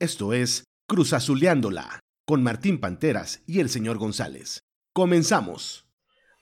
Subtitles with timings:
[0.00, 4.60] Esto es Cruz Azuleándola con Martín Panteras y el señor González.
[4.94, 5.84] Comenzamos.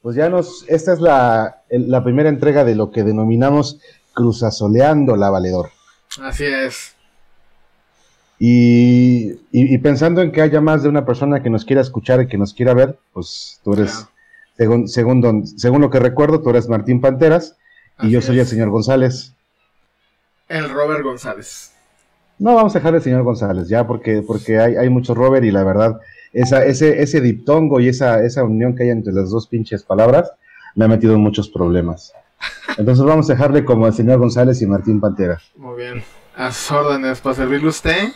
[0.00, 3.80] Pues ya nos, esta es la, la primera entrega de lo que denominamos
[4.14, 5.70] Cruz Azuleándola, Valedor.
[6.22, 6.94] Así es.
[8.38, 12.28] Y, y, pensando en que haya más de una persona que nos quiera escuchar y
[12.28, 14.06] que nos quiera ver, pues tú eres,
[14.56, 17.56] según, según, según lo que recuerdo, tú eres Martín Panteras
[18.02, 19.34] y yo soy el señor González.
[20.48, 21.72] El Robert González.
[22.38, 25.50] No, vamos a dejar al señor González, ya, porque, porque hay, hay mucho Robert y
[25.50, 26.00] la verdad,
[26.32, 30.30] esa, ese, ese diptongo y esa, esa unión que hay entre las dos pinches palabras
[30.74, 32.12] me ha metido en muchos problemas.
[32.76, 35.40] Entonces vamos a dejarle como al señor González y Martín Pantera.
[35.56, 36.02] Muy bien.
[36.36, 38.12] A sus órdenes, para servirle usted,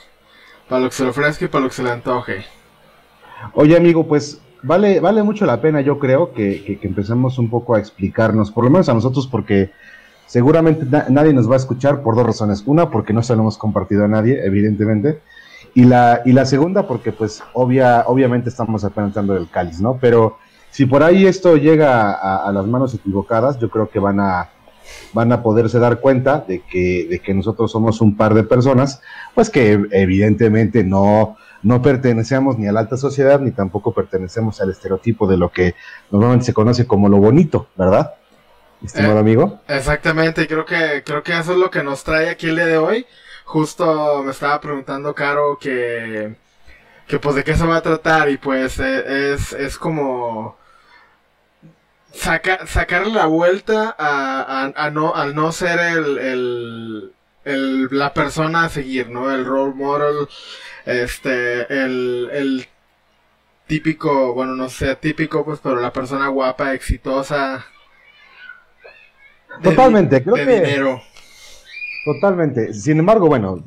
[0.68, 2.44] para lo que se le ofrezca y para lo que se le antoje.
[3.54, 7.50] Oye, amigo, pues vale, vale mucho la pena, yo creo, que, que, que empecemos un
[7.50, 9.72] poco a explicarnos, por lo menos a nosotros, porque
[10.26, 12.62] Seguramente nadie nos va a escuchar por dos razones.
[12.66, 15.20] Una, porque no se lo hemos compartido a nadie, evidentemente.
[15.74, 19.98] Y la, y la segunda, porque pues obvia, obviamente estamos apenas dando el cáliz, ¿no?
[20.00, 20.38] Pero
[20.70, 24.50] si por ahí esto llega a, las manos equivocadas, yo creo que van a,
[25.12, 29.02] van a poderse dar cuenta de que, de que nosotros somos un par de personas,
[29.34, 34.70] pues que evidentemente no, no pertenecemos ni a la alta sociedad, ni tampoco pertenecemos al
[34.70, 35.74] estereotipo de lo que
[36.10, 38.14] normalmente se conoce como lo bonito, ¿verdad?
[38.84, 39.60] Estimado eh, amigo.
[39.68, 42.78] Exactamente, creo que, creo que eso es lo que nos trae aquí el día de
[42.78, 43.06] hoy.
[43.44, 46.34] Justo me estaba preguntando, Caro, que,
[47.06, 50.56] que pues de qué se va a tratar y pues eh, es, es como
[52.12, 57.12] saca, sacarle la vuelta a, a, no, al no ser el, el,
[57.44, 59.32] el, la persona a seguir, ¿no?
[59.32, 60.28] El role model,
[60.86, 62.68] este, el, el
[63.66, 67.64] típico, bueno, no sé, típico, pues, pero la persona guapa, exitosa,
[69.62, 70.96] Totalmente, creo que.
[72.04, 72.74] Totalmente.
[72.74, 73.62] Sin embargo, bueno,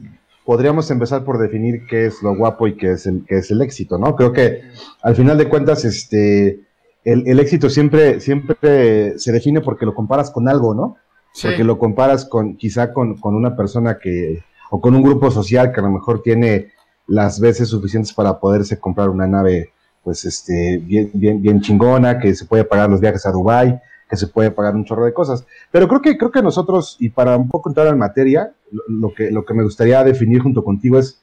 [0.45, 3.61] podríamos empezar por definir qué es lo guapo y qué es el, qué es el
[3.61, 4.15] éxito, ¿no?
[4.15, 4.61] Creo que
[5.01, 6.61] al final de cuentas, este,
[7.03, 10.97] el, éxito siempre, siempre se define porque lo comparas con algo, ¿no?
[11.41, 15.73] Porque lo comparas con, quizá con, con, una persona que, o con un grupo social
[15.73, 16.71] que a lo mejor tiene
[17.07, 19.71] las veces suficientes para poderse comprar una nave,
[20.03, 23.79] pues, este, bien, bien, bien chingona, que se puede pagar los viajes a Dubái,
[24.09, 25.45] que se puede pagar un chorro de cosas.
[25.71, 28.53] Pero creo que, creo que nosotros, y para un poco entrar en materia,
[28.87, 31.21] lo, que, lo que me gustaría definir junto contigo es,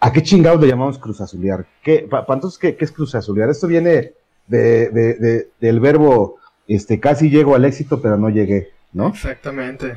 [0.00, 1.66] ¿a qué chingados le llamamos cruz azulear?
[1.82, 3.50] ¿Qué, entonces, ¿qué, es cruz azulear?
[3.50, 4.12] Esto viene
[4.46, 6.36] de, del verbo,
[6.68, 9.08] este, casi llego al éxito, pero no llegué, ¿no?
[9.08, 9.94] Exactamente.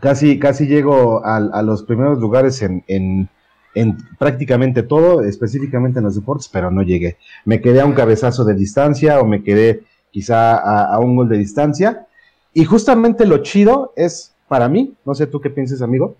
[0.00, 3.30] Casi, casi llego a, a los primeros lugares en, en,
[3.74, 7.18] en prácticamente todo, específicamente en los deportes, pero no llegué.
[7.44, 9.82] Me quedé a un cabezazo de distancia o me quedé
[10.16, 12.06] quizá a, un gol de distancia.
[12.54, 16.16] Y justamente lo chido es, para mí, no sé tú qué pienses, amigo,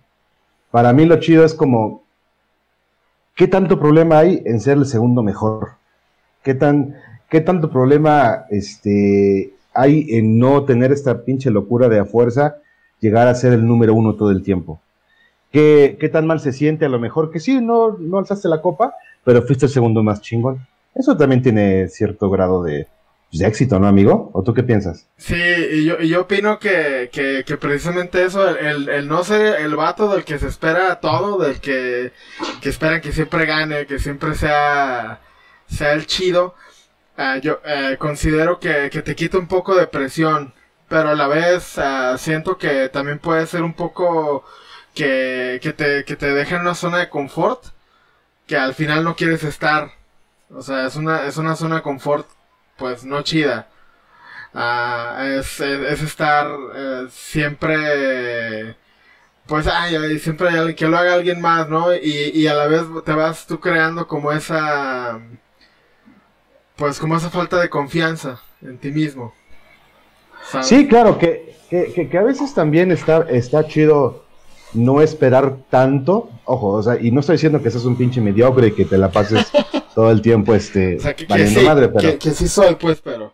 [0.71, 2.03] para mí lo chido es como,
[3.35, 5.77] ¿qué tanto problema hay en ser el segundo mejor?
[6.43, 6.95] ¿Qué, tan,
[7.31, 12.57] qué tanto problema este, hay en no tener esta pinche locura de a fuerza
[13.01, 14.79] llegar a ser el número uno todo el tiempo?
[15.51, 18.61] ¿Qué, qué tan mal se siente a lo mejor que sí, no, no alzaste la
[18.61, 20.67] copa, pero fuiste el segundo más chingón?
[20.95, 22.89] Eso también tiene cierto grado de,
[23.37, 24.31] pues, de éxito, ¿no, amigo?
[24.33, 25.07] ¿O tú qué piensas?
[25.19, 29.61] Sí, y yo, y yo opino que, que, que precisamente eso, el, el, no ser
[29.61, 32.13] el vato del que se espera todo, del que,
[32.63, 35.21] que esperan que siempre gane, que siempre sea,
[35.69, 36.55] sea el chido,
[37.19, 40.55] uh, yo uh, considero que, que, te quita un poco de presión,
[40.89, 44.45] pero a la vez uh, siento que también puede ser un poco
[44.95, 47.65] que, que, te, que te deja en una zona de confort
[48.47, 49.91] que al final no quieres estar.
[50.51, 52.29] O sea, es una, es una zona de confort
[52.77, 53.69] pues no chida.
[54.55, 58.77] Ah, es, es, estar eh, siempre
[59.47, 61.95] pues ay, siempre hay alguien que lo haga alguien más, ¿no?
[61.95, 65.21] Y, y a la vez te vas tú creando como esa
[66.77, 69.33] pues como esa falta de confianza en ti mismo.
[70.63, 74.25] Sí, claro, que, que, que, a veces también está, está chido
[74.75, 78.69] no esperar tanto, ojo, o sea, y no estoy diciendo que seas un pinche mediocre
[78.69, 79.51] y que te la pases
[79.97, 82.19] todo el tiempo este, valiendo madre, pero...
[82.19, 83.33] Que, sí soy, pues, pero...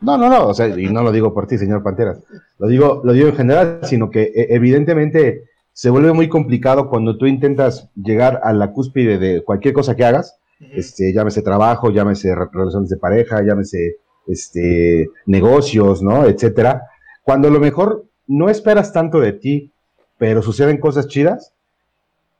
[0.00, 2.22] No, no, no, o sea, y no lo digo por ti, señor Panteras,
[2.60, 5.42] lo digo, lo digo en general, sino que e, evidentemente
[5.72, 10.04] se vuelve muy complicado cuando tú intentas llegar a la cúspide de cualquier cosa que
[10.04, 13.96] hagas, este, llámese trabajo, llámese relaciones de pareja, llámese
[14.28, 16.26] este, negocios, ¿no?
[16.26, 16.84] Etcétera.
[17.24, 19.72] Cuando a lo mejor no esperas tanto de ti,
[20.16, 21.54] pero suceden cosas chidas,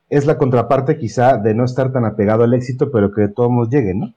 [0.09, 3.69] es la contraparte quizá de no estar tan apegado al éxito, pero que todos nos
[3.69, 4.13] lleguen, ¿no?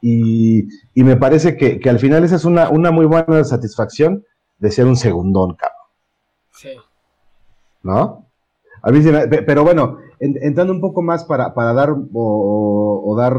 [0.00, 4.24] Y, me parece que, al final esa es una, una muy buena satisfacción
[4.58, 5.78] de ser un segundón, cabrón.
[6.52, 6.70] Sí.
[7.82, 8.26] ¿No?
[8.82, 9.10] A mí sí
[9.46, 13.36] pero bueno, entrando un poco más para, para dar o, dar,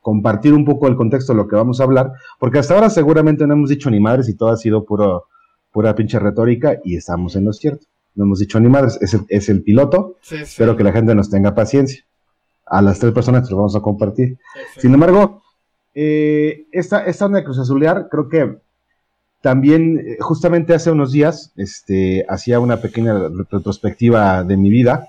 [0.00, 3.46] compartir un poco el contexto de lo que vamos a hablar, porque hasta ahora seguramente
[3.46, 5.26] no hemos dicho ni madres y todo ha sido puro,
[5.72, 7.86] pura pinche retórica y estamos en lo cierto.
[8.14, 11.30] No hemos dicho ni madres, es el, es el piloto, espero que la gente nos
[11.30, 12.04] tenga paciencia.
[12.66, 14.38] A las tres personas que lo vamos a compartir.
[14.76, 15.42] Sin embargo,
[15.94, 18.58] eh, esta, esta onda de Cruz Azulear, creo que
[19.40, 23.14] también, eh, justamente hace unos días, este, hacía una pequeña
[23.50, 25.08] retrospectiva de mi vida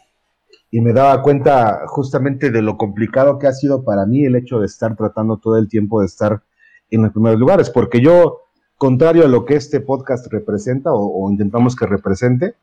[0.72, 4.60] y me daba cuenta justamente de lo complicado que ha sido para mí el hecho
[4.60, 6.42] de estar tratando todo el tiempo de estar
[6.90, 8.40] en los primeros lugares, porque yo,
[8.78, 12.56] contrario a lo que este podcast representa o, intentamos que represente,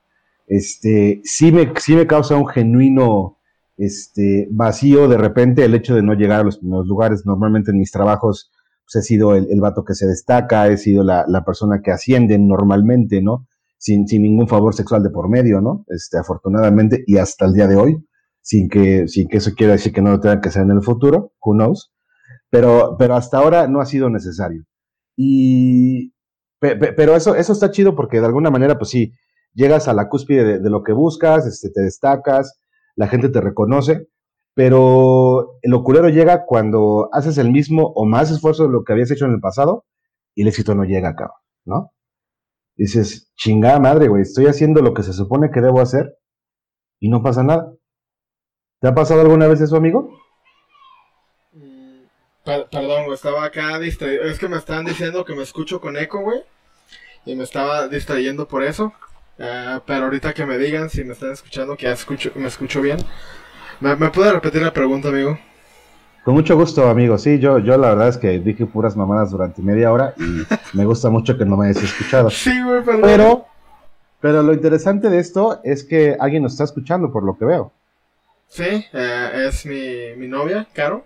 [0.48, 3.38] este, sí me, sí me causa un genuino
[3.76, 7.24] este, vacío de repente el hecho de no llegar a los primeros lugares.
[7.24, 8.50] Normalmente en mis trabajos
[8.84, 11.92] pues, he sido el, el, vato que se destaca, he sido la, la persona que
[11.92, 13.46] asciende normalmente, ¿no?
[13.76, 15.84] Sin, sin, ningún favor sexual de por medio, ¿no?
[15.88, 18.04] Este, afortunadamente, y hasta el día de hoy,
[18.40, 20.82] sin que, sin que eso quiera decir que no lo tenga que ser en el
[20.82, 21.92] futuro, who knows,
[22.50, 24.64] pero, pero hasta ahora no ha sido necesario.
[25.14, 26.12] Y,
[26.58, 29.12] pero eso, eso está chido porque de alguna manera, pues sí,
[29.58, 32.60] llegas a la cúspide de, lo que buscas, este, te destacas,
[32.94, 34.06] la gente te reconoce,
[34.54, 39.10] pero el oculero llega cuando haces el mismo o más esfuerzo de lo que habías
[39.10, 39.84] hecho en el pasado
[40.36, 41.32] y el éxito no llega, acá,
[41.64, 41.92] ¿no?
[42.76, 46.16] Dices, chingada madre, güey, estoy haciendo lo que se supone que debo hacer
[47.00, 47.72] y no pasa nada.
[48.80, 50.08] ¿Te ha pasado alguna vez eso, amigo?
[51.50, 52.02] Mm,
[52.44, 54.22] perdón, güey, estaba acá distraído.
[54.22, 56.44] Es que me estaban diciendo que me escucho con eco, güey.
[57.24, 58.92] Y me estaba distrayendo por eso.
[59.38, 62.80] Ah, pero ahorita que me digan si me están escuchando, que ya escucho, me escucho
[62.80, 62.98] bien.
[63.80, 65.38] ¿Me, ¿Me puede repetir la pregunta, amigo?
[66.24, 67.16] Con mucho gusto, amigo.
[67.16, 70.42] Sí, yo, yo la verdad es que dije puras mamadas durante media hora y
[70.76, 72.28] me gusta mucho que no me hayas escuchado.
[72.30, 73.02] Sí, güey, perdón.
[73.02, 73.46] Pero,
[74.20, 77.72] pero lo interesante de esto es que alguien nos está escuchando, por lo que veo.
[78.48, 81.04] Sí, eh, es mi, mi novia, Caro.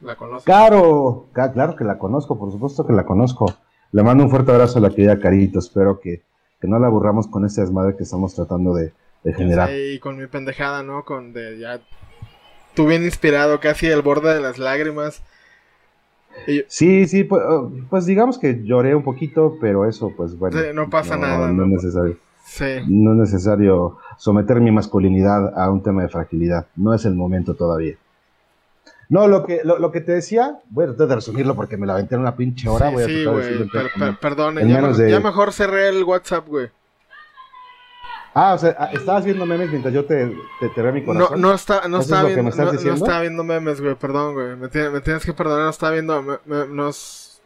[0.00, 0.44] ¿La conozco?
[0.44, 3.46] Caro, claro que la conozco, por supuesto que la conozco.
[3.92, 5.58] Le mando un fuerte abrazo a la querida Carito.
[5.60, 6.22] Espero que,
[6.64, 8.90] que no la aburramos con ese desmadre que estamos tratando de,
[9.22, 9.68] de generar.
[9.70, 11.04] Y con mi pendejada, ¿no?
[11.04, 11.78] Con de ya
[12.74, 15.22] tú bien inspirado, casi al borde de las lágrimas.
[16.68, 20.58] Sí, sí, pues, oh, pues, digamos que lloré un poquito, pero eso, pues bueno.
[20.72, 21.52] no pasa nada.
[21.52, 22.16] No, es necesario.
[22.88, 26.66] No es necesario someter mi masculinidad a un tema de fragilidad.
[26.76, 27.96] No es el momento todavía.
[29.14, 31.92] No, lo que, lo, que te decía, voy a tratar de resumirlo porque me la
[31.92, 32.90] aventé en una pinche hora.
[32.90, 33.68] Sí, sí güey,
[34.20, 36.68] perdón, ya, mejor cerré el WhatsApp, güey.
[38.34, 41.40] Ah, o sea, ah, estabas viendo memes mientras yo te, te, te mi corazón.
[41.40, 44.56] No, no, está, no, estaba viendo, no, no, estaba viendo memes, güey, perdón, güey.
[44.56, 46.20] Me, me, tienes que perdonar, no estaba viendo.
[46.20, 47.40] Me, me, nos,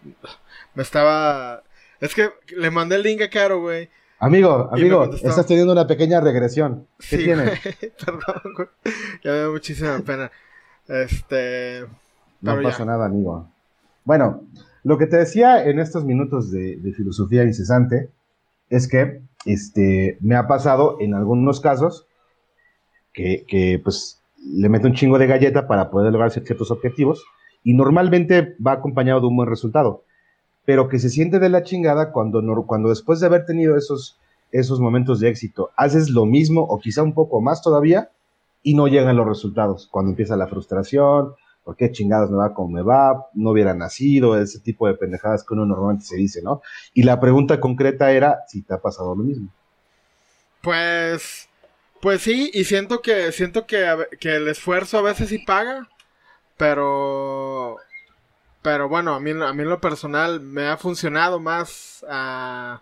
[0.75, 1.63] me estaba.
[2.01, 3.91] Es que le mandé el link a Caro, güey.
[4.21, 6.87] Amigo, amigo, estás teniendo una pequeña regresión.
[6.99, 7.61] ¿Qué sí, tienes?
[8.07, 8.69] perdón, güey.
[9.23, 10.31] Ya me da muchísima pena.
[10.89, 11.87] Este.
[12.41, 13.49] No pasa nada, amigo.
[14.05, 14.43] Bueno,
[14.85, 18.11] lo que te decía en estos minutos de, de filosofía incesante
[18.71, 22.07] es que este, me ha pasado en algunos casos
[23.13, 27.25] que, pues le meto un chingo de galleta para poder lograr ciertos objetivos
[27.65, 30.05] y normalmente va acompañado de un buen resultado,
[30.65, 34.19] pero que se siente de la chingada cuando, cuando después de haber tenido esos,
[34.53, 38.11] esos momentos de éxito haces lo mismo o quizá un poco más todavía
[38.63, 41.35] y no llegan los resultados, cuando empieza la frustración,
[41.65, 43.27] ¿por qué chingados me va como me va?
[43.35, 46.63] No hubiera nacido, ese tipo de pendejadas que uno normalmente se dice, ¿no?
[46.95, 49.49] Y la pregunta concreta era si te ha pasado lo mismo.
[50.63, 51.49] Pues,
[52.01, 53.87] pues sí, y siento que, siento que,
[54.19, 55.89] que el esfuerzo a veces sí paga,
[56.57, 57.77] pero,
[58.63, 62.81] pero bueno, a mí, a mí en lo personal me ha funcionado más a...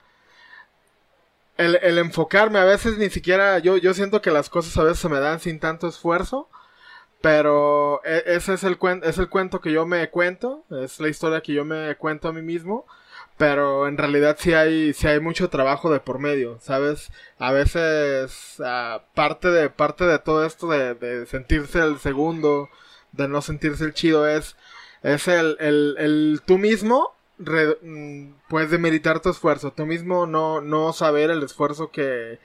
[1.56, 4.98] El, el, enfocarme a veces ni siquiera yo yo siento que las cosas a veces
[4.98, 6.50] se me dan sin tanto esfuerzo
[7.26, 11.40] pero e, ese es el, es el cuento que yo me cuento, es la historia
[11.40, 12.86] que yo me cuento a mí mismo.
[13.36, 17.10] Pero en realidad sí hay, sí hay mucho trabajo de por medio, ¿sabes?
[17.38, 22.68] A veces uh, parte, de, parte de todo esto de, de, sentirse el segundo,
[23.10, 24.56] de no sentirse el chido, es,
[25.02, 30.92] es el, el, el tú mismo mm, puedes demeritar tu esfuerzo, tú mismo no, no
[30.92, 32.38] saber el esfuerzo que,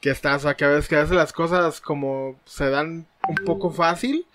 [0.00, 3.06] que estás, o sea, que a veces, que a veces las cosas como se dan
[3.28, 4.26] un poco fácil,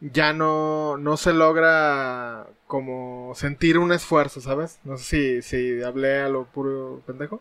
[0.00, 4.78] ya no, no se logra como sentir un esfuerzo, ¿sabes?
[4.84, 7.40] No sé si, si hablé a lo puro pendejo.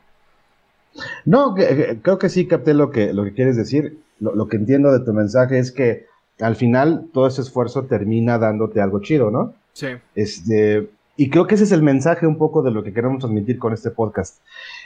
[1.26, 3.98] No, creo que sí capté lo que, lo que quieres decir.
[4.20, 6.06] Lo, lo, que entiendo de tu mensaje es que
[6.40, 9.56] al final todo ese esfuerzo termina dándote algo chido, ¿no?
[9.74, 9.88] Sí.
[10.16, 13.60] Este, y creo que ese es el mensaje un poco de lo que queremos transmitir
[13.60, 14.39] con este podcast.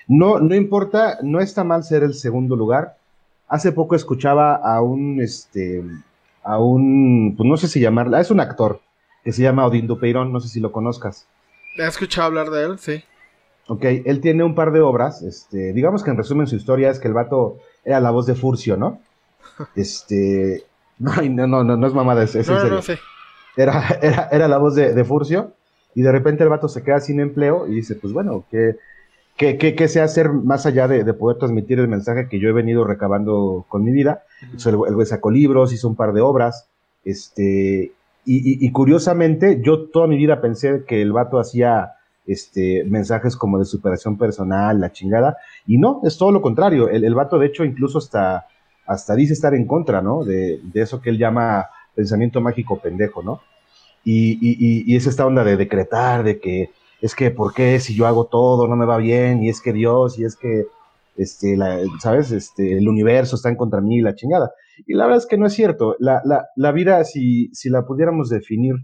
[0.08, 2.98] No, no importa, no está mal ser el segundo lugar,
[3.48, 5.84] hace poco escuchaba a un, este,
[6.44, 8.82] a un, pues no sé si llamarla, es un actor
[9.24, 11.28] que se llama Odín Dupeirón, no sé si lo conozcas.
[11.78, 13.04] He escuchado hablar de él, sí.
[13.68, 17.00] Ok, él tiene un par de obras, este, digamos que en resumen su historia es
[17.00, 19.00] que el vato era la voz de Furcio, ¿no?
[19.76, 20.66] Este,
[21.00, 22.76] no, no, no, no, es mamada, es, es en serio.
[22.76, 22.94] No, sí.
[23.56, 25.54] era, era, era, la voz de, de, Furcio
[25.98, 28.76] y de repente el vato se queda sin empleo y dice, pues bueno, ¿qué,
[29.36, 32.50] qué, qué, qué sé hacer más allá de, de, poder transmitir el mensaje que yo
[32.50, 34.22] he venido recabando con mi vida?
[34.64, 36.70] el, güey sacó libros, hizo un par de obras,
[37.04, 37.94] este,
[38.26, 41.94] y, y, y curiosamente yo toda mi vida pensé que el vato hacía
[42.28, 47.06] este, mensajes como de superación personal, la chingada, y no, es todo lo contrario, el,
[47.06, 48.46] el vato de hecho incluso hasta,
[48.86, 50.24] hasta dice estar en contra, ¿no?
[50.24, 53.42] De, de eso que él llama pensamiento mágico pendejo, ¿no?
[54.10, 56.70] Y, y, y, es esta onda de decretar, de que
[57.02, 59.44] es que, ¿por qué si yo hago todo no me va bien?
[59.44, 60.64] Y es que Dios, y es que,
[61.18, 62.32] este, la, ¿sabes?
[62.32, 64.54] Este, el universo está en contra mí, la chingada.
[64.86, 65.98] Y la verdad es que no es cierto.
[66.00, 68.76] La, la, la vida, si, si la pudiéramos definir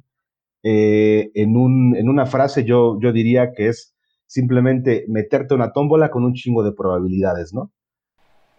[0.62, 3.96] eh, en, un, en una frase yo, yo diría que es
[4.28, 7.72] simplemente meterte una tómbola con un chingo de probabilidades, ¿no?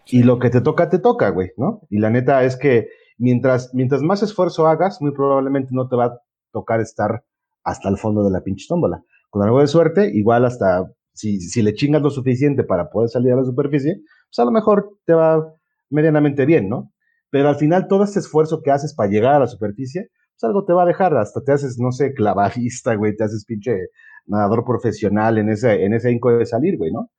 [0.07, 1.81] Y lo que te toca, te toca, güey, ¿no?
[1.91, 2.87] Y la neta es que
[3.19, 6.24] mientras, mientras más esfuerzo hagas, muy probablemente no te va a
[6.55, 7.23] tocar estar
[7.63, 9.03] hasta el fondo de la pinche tómbola.
[9.29, 13.33] Con algo de suerte, igual hasta si, si le chingas lo suficiente para poder salir
[13.33, 15.53] a la superficie, pues a lo mejor te va
[15.89, 16.93] medianamente bien, ¿no?
[17.29, 20.63] Pero al final todo este esfuerzo que haces para llegar a la superficie, pues algo
[20.63, 23.89] te va a dejar, hasta te haces, no sé, clavajista, güey, te haces pinche
[24.25, 27.09] nadador profesional en ese, en ese inco de salir, güey, ¿no?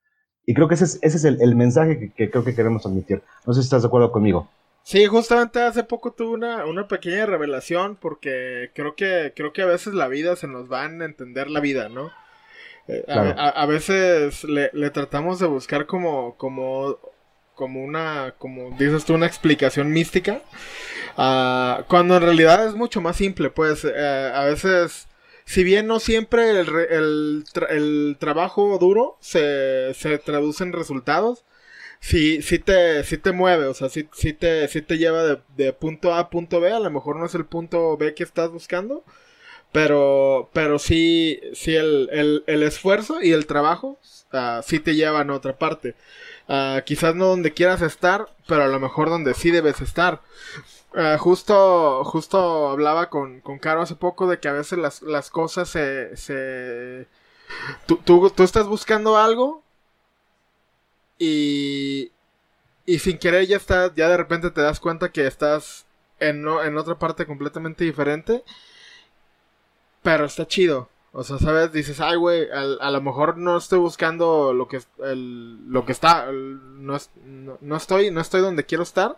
[0.47, 3.23] Y creo que ese es, ese es el, mensaje que, creo que queremos transmitir.
[3.47, 4.49] No sé si estás de acuerdo conmigo.
[4.87, 9.67] Sí, justamente hace poco tuve una, una pequeña revelación porque creo que, creo que a
[9.67, 12.13] veces la vida se nos va a entender la vida, ¿no?
[12.87, 13.35] Eh, claro.
[13.37, 17.01] a, a, veces le, le, tratamos de buscar como, como,
[17.57, 20.41] como una, como dices tú, una explicación mística
[21.17, 23.89] Uh, cuando en realidad es mucho más simple, pues uh,
[24.35, 25.09] a veces,
[25.47, 31.45] si bien no siempre el, el, tra el trabajo duro se, se, traduce en resultados,
[32.01, 35.73] si sí, te, sí te mueve, o sea, sí, te, sí te lleva de, de,
[35.73, 38.51] punto A a punto B, a lo mejor no es el punto B que estás
[38.51, 39.05] buscando,
[39.73, 43.99] pero, pero sí, sí el, el, el esfuerzo y el trabajo
[44.33, 45.95] uh, sí te llevan a otra parte.
[46.49, 50.23] Uh, quizás no donde quieras estar, pero a lo mejor donde sí debes estar.
[50.95, 55.31] Uh, justo, justo hablaba con, con Caro hace poco de que a veces las, las
[55.31, 56.17] cosas se...
[56.17, 57.07] se...
[57.87, 59.63] Tú, tú, tú, estás buscando algo
[61.19, 62.13] y,
[62.85, 65.87] y sin querer ya está, ya de repente te das cuenta que estás
[66.21, 68.45] en, no, en otra parte completamente diferente.
[70.03, 70.89] Pero está chido.
[71.13, 71.73] O sea, ¿sabes?
[71.73, 75.93] Dices, ay, güey, a, a, lo mejor no estoy buscando lo que, el, lo que
[75.93, 79.17] está, el, no, no, no, estoy, no estoy donde quiero estar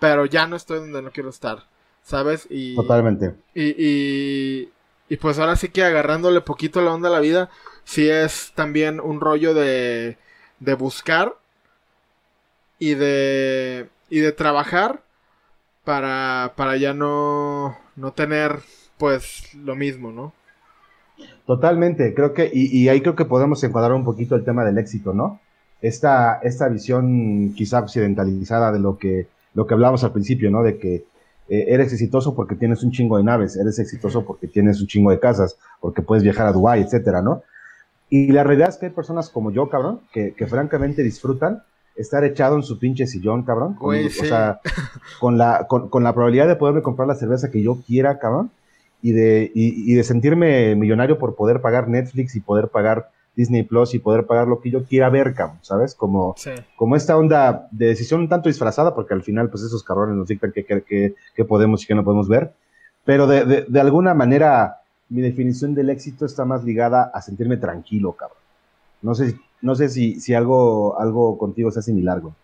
[0.00, 1.64] pero ya no estoy donde no quiero estar,
[2.02, 2.46] ¿sabes?
[2.50, 3.34] Y, Totalmente.
[3.54, 4.72] Y, y,
[5.08, 7.50] y pues ahora sí que agarrándole poquito la onda a la vida,
[7.84, 10.18] sí es también un rollo de,
[10.60, 11.34] de buscar
[12.78, 15.00] y de, y de trabajar
[15.84, 18.60] para, para ya no, no tener
[18.98, 20.32] pues lo mismo, ¿no?
[21.46, 24.78] Totalmente, creo que, y, y ahí creo que podemos encuadrar un poquito el tema del
[24.78, 25.40] éxito, ¿no?
[25.80, 30.62] Esta, esta visión quizá occidentalizada de lo que lo que hablábamos al principio, ¿no?
[30.62, 31.04] De que
[31.48, 35.10] eh, eres exitoso porque tienes un chingo de naves, eres exitoso porque tienes un chingo
[35.10, 37.42] de casas, porque puedes viajar a Dubái, etcétera, ¿no?
[38.10, 41.62] Y la realidad es que hay personas como yo, cabrón, que, que francamente disfrutan
[41.96, 43.74] estar echado en su pinche sillón, cabrón.
[43.74, 44.22] Con, Uy, sí.
[44.22, 44.60] O sea,
[45.20, 48.50] con la, con, con, la probabilidad de poderme comprar la cerveza que yo quiera, cabrón.
[49.02, 53.62] Y de, y, y de sentirme millonario por poder pagar Netflix y poder pagar Disney
[53.62, 55.94] Plus y poder pagar lo que yo quiera ver, cabrón, ¿sabes?
[55.94, 56.50] Como, sí.
[56.74, 60.26] como esta onda de decisión un tanto disfrazada, porque al final, pues esos cabrones nos
[60.26, 62.52] dictan qué que, que, que, podemos y qué no podemos ver.
[63.04, 64.77] Pero de, de, de, alguna manera,
[65.08, 68.38] mi definición del éxito está más ligada a sentirme tranquilo, cabrón.
[69.02, 72.34] No sé, no sé si, si algo, algo contigo sea similar, güey.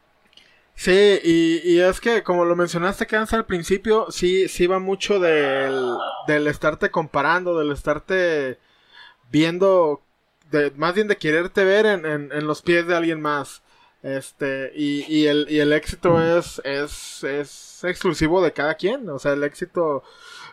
[0.77, 5.97] Sí, y, es que como lo mencionaste que al principio, sí, sí va mucho del,
[6.27, 8.59] del estarte comparando, del estarte
[9.31, 10.03] viendo
[10.77, 13.63] más bien de quererte ver en, en, en, los pies de alguien más.
[14.03, 19.09] Este, y, y, el, y el éxito es, es, es exclusivo de cada quien.
[19.09, 20.03] O sea, el éxito.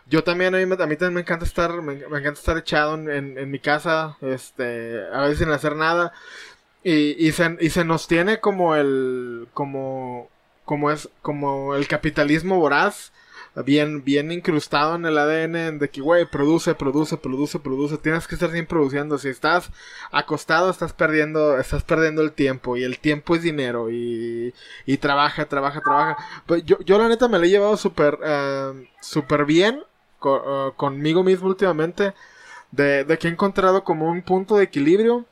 [0.06, 3.38] Yo también, a mí, a mí también me encanta estar, me, encanta estar echado en,
[3.38, 6.12] en, mi casa, este, a veces sin hacer nada.
[6.82, 10.28] Y, y, se, y se nos tiene como el, como,
[10.64, 13.12] como es, como el capitalismo voraz
[13.60, 17.98] bien, bien incrustado en el ADN de que, güey, produce, produce, produce, produce.
[17.98, 19.18] Tienes que estar bien produciendo.
[19.18, 19.70] Si estás
[20.10, 22.76] acostado, estás perdiendo, estás perdiendo el tiempo.
[22.76, 23.90] Y el tiempo es dinero.
[23.90, 24.54] Y,
[24.86, 26.16] y trabaja, trabaja, trabaja.
[26.46, 29.82] Pues yo, yo la neta me lo he llevado súper, uh, súper bien
[30.30, 32.14] uh, conmigo mismo últimamente.
[32.70, 35.26] De, de que he encontrado como un punto de equilibrio.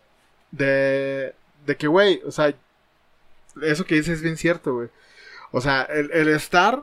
[0.51, 1.35] De,
[1.67, 2.55] de que, güey, o sea,
[3.63, 4.89] eso que dices es bien cierto, güey.
[5.53, 6.83] O sea, el, el estar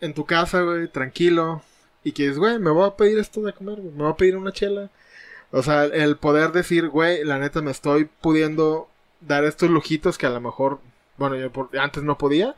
[0.00, 1.62] en tu casa, güey, tranquilo.
[2.04, 3.78] Y que dices, güey, me voy a pedir esto de comer.
[3.78, 4.90] Me voy a pedir una chela.
[5.50, 8.88] O sea, el poder decir, güey, la neta me estoy pudiendo
[9.20, 10.78] dar estos lujitos que a lo mejor,
[11.16, 12.54] bueno, yo antes no podía.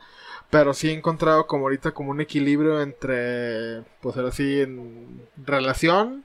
[0.50, 6.24] Pero sí he encontrado como ahorita como un equilibrio entre, pues ahora sí, en relación,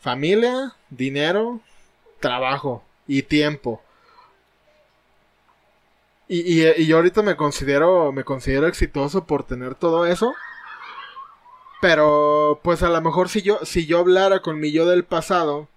[0.00, 1.60] familia, dinero,
[2.20, 3.80] trabajo y tiempo.
[6.26, 10.34] Y, y, yo ahorita me considero, me considero exitoso por tener todo eso.
[11.80, 15.68] Pero, pues a lo mejor si yo, si yo hablara con mi yo del pasado,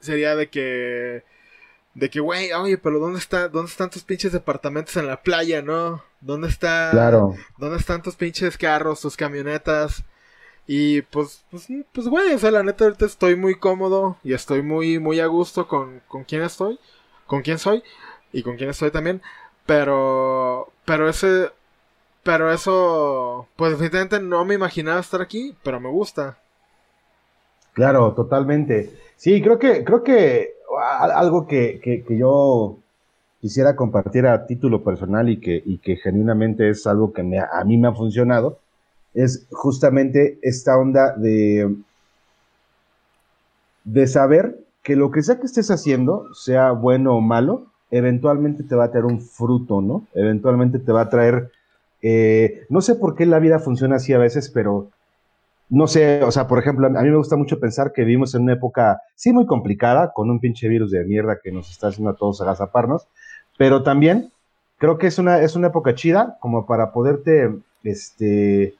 [0.00, 1.24] sería de que,
[1.94, 5.62] de que, güey, oye, pero ¿dónde está, dónde están tus pinches departamentos en la playa,
[5.62, 6.02] no?
[6.20, 7.34] ¿Dónde está, claro.
[7.58, 10.04] dónde están tus pinches carros, tus camionetas?
[10.66, 14.62] Y pues, pues, pues, güey, o sea, la neta ahorita estoy muy cómodo y estoy
[14.62, 16.78] muy, muy a gusto con, con quién estoy,
[17.26, 17.82] con quién soy
[18.32, 19.20] y con quién estoy también.
[19.66, 21.50] Pero, pero ese,
[22.22, 26.38] pero eso, pues definitivamente no me imaginaba estar aquí, pero me gusta.
[27.74, 28.96] Claro, totalmente.
[29.16, 32.78] Sí, creo que, creo que algo que, que, que yo
[33.40, 37.64] quisiera compartir a título personal y que, y que genuinamente es algo que me, a
[37.64, 38.58] mí me ha funcionado,
[39.14, 41.74] es justamente esta onda de,
[43.84, 48.74] de saber que lo que sea que estés haciendo, sea bueno o malo, eventualmente te
[48.74, 50.06] va a traer un fruto, ¿no?
[50.14, 51.50] Eventualmente te va a traer,
[52.00, 54.88] eh, no sé por qué la vida funciona así a veces, pero
[55.72, 58.42] no sé, o sea, por ejemplo, a mí me gusta mucho pensar que vivimos en
[58.42, 62.10] una época, sí, muy complicada, con un pinche virus de mierda que nos está haciendo
[62.10, 63.08] a todos agazaparnos,
[63.56, 64.30] pero también
[64.76, 67.50] creo que es una, es una época chida como para poderte,
[67.84, 68.74] este,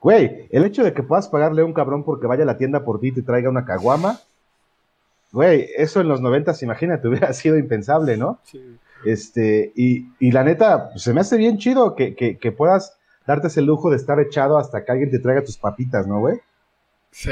[0.00, 2.84] güey, el hecho de que puedas pagarle a un cabrón porque vaya a la tienda
[2.84, 4.18] por ti y te traiga una caguama,
[5.32, 8.38] Güey, eso en los noventas, imagínate, hubiera sido impensable, ¿no?
[8.44, 8.78] Sí.
[9.04, 12.96] Este, y, y la neta, pues, se me hace bien chido que, que, que, puedas
[13.26, 16.40] darte ese lujo de estar echado hasta que alguien te traiga tus papitas, ¿no, güey?
[17.10, 17.30] Sí.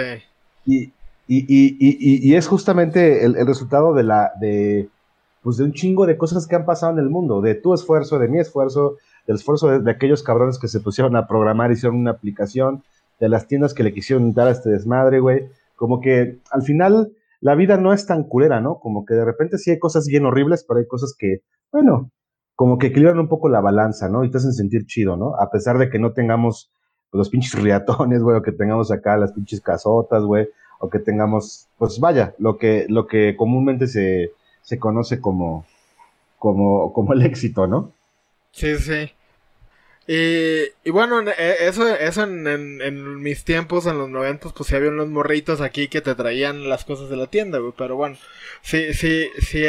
[0.67, 0.93] Y,
[1.27, 4.89] y, y, y, es justamente el, el, resultado de la, de,
[5.43, 8.19] pues de un chingo de cosas que han pasado en el mundo, de tu esfuerzo,
[8.19, 11.99] de mi esfuerzo, del esfuerzo de, de aquellos cabrones que se pusieron a programar, hicieron
[11.99, 12.83] una aplicación,
[13.21, 15.49] de las tiendas que le quisieron dar a este desmadre, güey.
[15.77, 18.81] Como que al final la vida no es tan culera, ¿no?
[18.81, 22.11] Como que de repente sí hay cosas bien horribles, pero hay cosas que, bueno,
[22.61, 24.23] como que equilibran un poco la balanza, ¿no?
[24.23, 25.35] Y te hacen sentir chido, ¿no?
[25.37, 26.71] A pesar de que no tengamos
[27.11, 30.47] pues, los pinches riatones, güey, o que tengamos acá las pinches casotas, güey,
[30.79, 35.65] o que tengamos, pues vaya, lo que, lo que comúnmente se, se conoce como,
[36.39, 37.93] como, como el éxito, ¿no?
[38.53, 39.11] Sí, sí.
[40.07, 45.09] Y, bueno, eh, eso, eso en, mis tiempos, en los noventas, pues sí había unos
[45.09, 47.73] morritos aquí que te traían las cosas de la tienda, güey.
[47.75, 48.19] Pero bueno,
[48.61, 49.65] sí, sí, sí,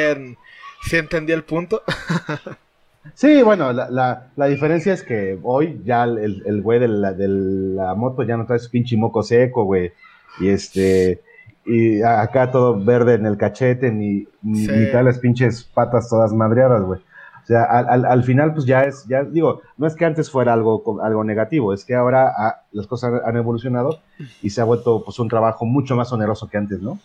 [0.84, 1.84] sí entendí el punto.
[3.14, 7.14] sí, bueno, la, la, la, diferencia es que hoy ya el, el güey de la,
[7.14, 9.92] de la moto ya no trae su pinche moco seco, güey.
[10.40, 11.22] Y este,
[11.66, 16.34] y acá todo verde en el cachete, ni, ni, ni trae las pinches patas todas
[16.34, 17.00] madreadas, güey.
[17.44, 20.54] O sea, al, al, final, pues ya es, ya digo, no es que antes fuera
[20.54, 24.00] algo, algo negativo, es que ahora ah, las cosas han evolucionado
[24.42, 27.00] y se ha vuelto pues un trabajo mucho más oneroso que antes, ¿no?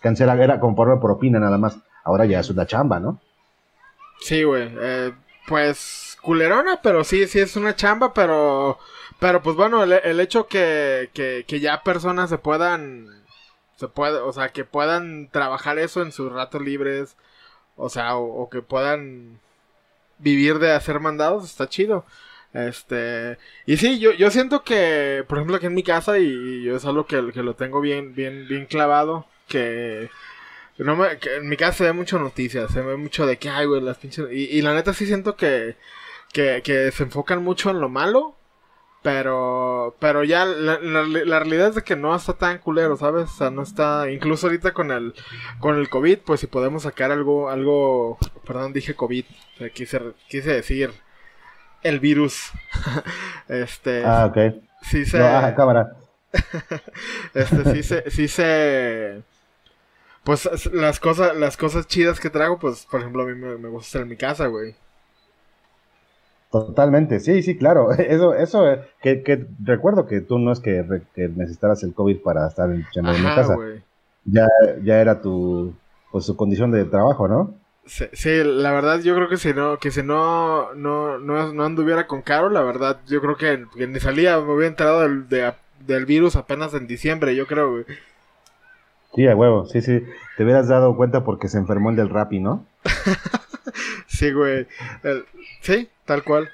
[0.00, 3.20] Que antes era, como por propina nada más, ahora ya es una chamba, ¿no?
[4.20, 5.12] Sí, güey, eh,
[5.46, 8.78] pues culerona, pero sí, sí es una chamba, pero,
[9.20, 13.24] pero pues bueno, el, el hecho que, que, que ya personas se puedan,
[13.76, 17.16] se puede, o sea, que puedan trabajar eso en sus ratos libres,
[17.76, 19.40] o sea, o que puedan
[20.18, 22.04] vivir de hacer mandados está chido.
[22.54, 26.76] Este, y sí, yo, yo siento que, por ejemplo, aquí en mi casa, y, yo
[26.76, 30.10] es algo que, que, lo tengo bien, bien, bien clavado, que,
[30.78, 33.48] no me, que en mi casa se ve mucho noticias, se ve mucho de que,
[33.48, 35.76] hay güey, las pinches, y, y, la neta sí siento que,
[36.32, 38.36] que, que se enfocan mucho en lo malo,
[39.02, 43.30] pero, pero ya la, la, realidad es de que no está tan culero, ¿sabes?
[43.30, 45.14] O sea, no está, incluso ahorita con el,
[45.60, 49.26] con el COVID, pues si podemos sacar algo, algo, perdón, dije COVID,
[49.74, 50.90] quise, quise decir
[51.84, 52.50] el virus.
[53.48, 54.04] este.
[54.04, 54.54] Ah, ok.
[54.82, 55.18] Sí se.
[55.18, 55.96] No, ah, cámara.
[57.34, 59.22] este, sí se, sí se.
[60.24, 63.68] Pues las cosas, las cosas chidas que traigo, pues, por ejemplo, a mí me, me
[63.68, 64.74] gusta estar en mi casa, güey.
[66.54, 67.90] Totalmente, sí, sí, claro.
[67.98, 70.84] Eso, eso, eh, que, que recuerdo que tú no es que,
[71.16, 73.56] necesitaras el COVID para estar en, en casa.
[74.24, 74.46] Ya,
[74.82, 75.74] ya era tu,
[76.12, 77.54] pues, su condición de trabajo, ¿no?
[77.86, 82.22] Sí, la verdad yo creo que si no, que si no, no, no, anduviera con
[82.22, 86.72] Caro, la verdad yo creo que, ni salía, me hubiera enterado del, del virus apenas
[86.72, 87.84] en diciembre, yo creo, güey.
[89.14, 90.02] Sí, a huevo, sí, sí.
[90.36, 92.66] Te hubieras dado cuenta porque se enfermó el del Rappi, ¿no?
[94.06, 94.66] sí, güey.
[95.60, 96.48] Sí, tal cual.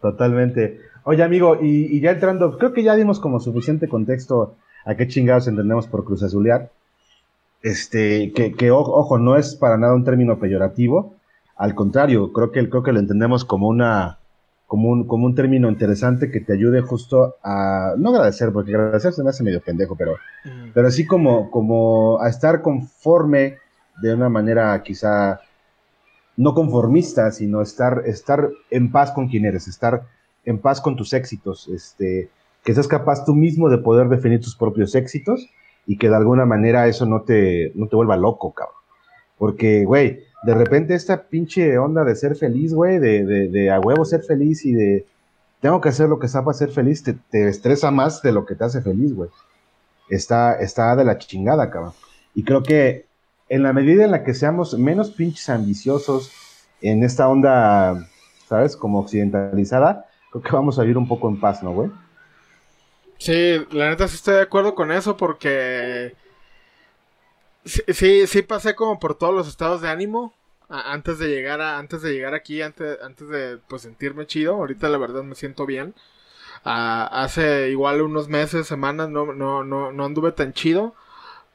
[0.00, 0.80] Totalmente.
[1.02, 5.48] Oye, amigo, y, ya entrando, creo que ya dimos como suficiente contexto a qué chingados
[5.48, 6.70] entendemos por Cruz Azulear.
[7.62, 11.14] Este, que, ojo, no es para nada un término peyorativo.
[11.56, 14.18] Al contrario, creo que, creo que lo entendemos como una,
[14.74, 19.12] como un, como un término interesante que te ayude justo a, no agradecer, porque agradecer
[19.12, 20.70] se me hace medio pendejo, pero, mm.
[20.74, 23.58] pero así como, como a estar conforme
[24.02, 25.38] de una manera quizá
[26.36, 30.08] no conformista, sino estar, estar en paz con quien eres, estar
[30.44, 32.28] en paz con tus éxitos, este,
[32.64, 35.48] que seas capaz tú mismo de poder definir tus propios éxitos
[35.86, 38.74] y que de alguna manera eso no te, no te vuelva loco, cabrón.
[39.38, 43.80] Porque, güey, de repente esta pinche onda de ser feliz, güey, de, de, de, a
[43.80, 45.06] huevo ser feliz y de
[45.60, 48.44] tengo que hacer lo que sea para ser feliz, te, te estresa más de lo
[48.44, 49.30] que te hace feliz, güey.
[50.10, 51.94] Está, está de la chingada, cabrón.
[52.34, 53.06] Y creo que
[53.48, 56.30] en la medida en la que seamos menos pinches ambiciosos
[56.82, 58.06] en esta onda,
[58.46, 58.76] ¿sabes?
[58.76, 61.90] Como occidentalizada, creo que vamos a vivir un poco en paz, ¿no, güey?
[63.16, 66.14] Sí, la neta sí estoy de acuerdo con eso porque
[67.64, 70.34] sí, sí, pasé como por todos los estados de ánimo
[70.68, 74.54] antes de llegar a, antes de llegar aquí, antes, antes de pues sentirme chido.
[74.54, 75.94] Ahorita la verdad me siento bien.
[76.64, 80.94] hace igual unos meses, semanas no, no, no, no anduve tan chido.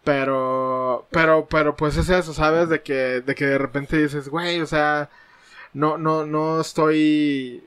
[0.04, 2.70] Pero, pero, pero pues es eso, ¿sabes?
[2.70, 5.10] De que, de que de repente dices, güey, o sea,
[5.74, 7.64] no, no, no estoy,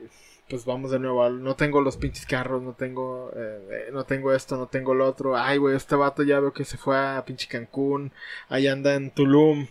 [0.53, 4.55] pues vamos de nuevo, no tengo los pinches carros, no tengo, eh, no tengo esto,
[4.55, 5.35] no tengo lo otro.
[5.35, 8.11] Ay, güey, este vato ya veo que se fue a pinche Cancún,
[8.49, 9.65] ahí anda en Tulum,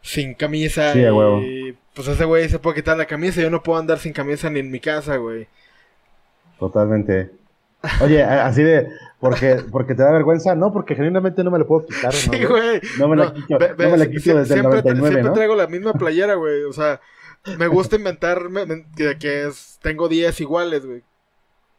[0.00, 0.94] sin camisa.
[0.96, 4.48] y, pues ese güey se puede quitar la camisa, yo no puedo andar sin camisa
[4.48, 5.48] ni en mi casa, güey.
[6.58, 7.32] Totalmente.
[8.00, 11.84] Oye, así de, porque, porque te da vergüenza, no, porque genuinamente no me lo puedo
[11.84, 12.32] quitar, ¿no?
[12.32, 12.80] Sí, güey.
[12.98, 15.92] No me la quito, no me la quito desde el 99, Siempre traigo la misma
[15.92, 17.02] playera, güey, o sea,
[17.58, 21.02] me gusta inventarme que, que es, tengo 10 iguales, güey.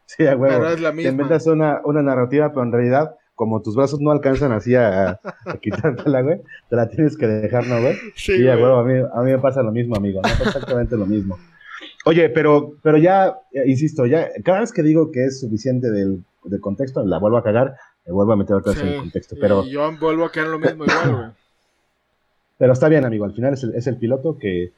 [0.06, 0.52] Sí, güey.
[0.52, 1.08] Pero es la misma.
[1.08, 5.10] Te inventas una, una narrativa, pero en realidad, como tus brazos no alcanzan así a,
[5.10, 5.20] a
[5.60, 7.94] quitártela, güey, te la tienes que dejar, ¿no, güey?
[8.14, 10.20] Sí, sí güey, a mí, a mí me pasa lo mismo, amigo.
[10.24, 11.38] Exactamente lo mismo.
[12.04, 16.24] Oye, pero, pero ya, insisto, ya, cada vez que digo que es suficiente del,
[16.60, 19.36] contexto, la vuelvo a cagar, me vuelvo a meter otra vez en el contexto.
[19.40, 21.30] Pero, yo vuelvo a caer lo mismo igual, güey.
[22.58, 24.72] Pero está bien, amigo, al final es el, es el piloto que,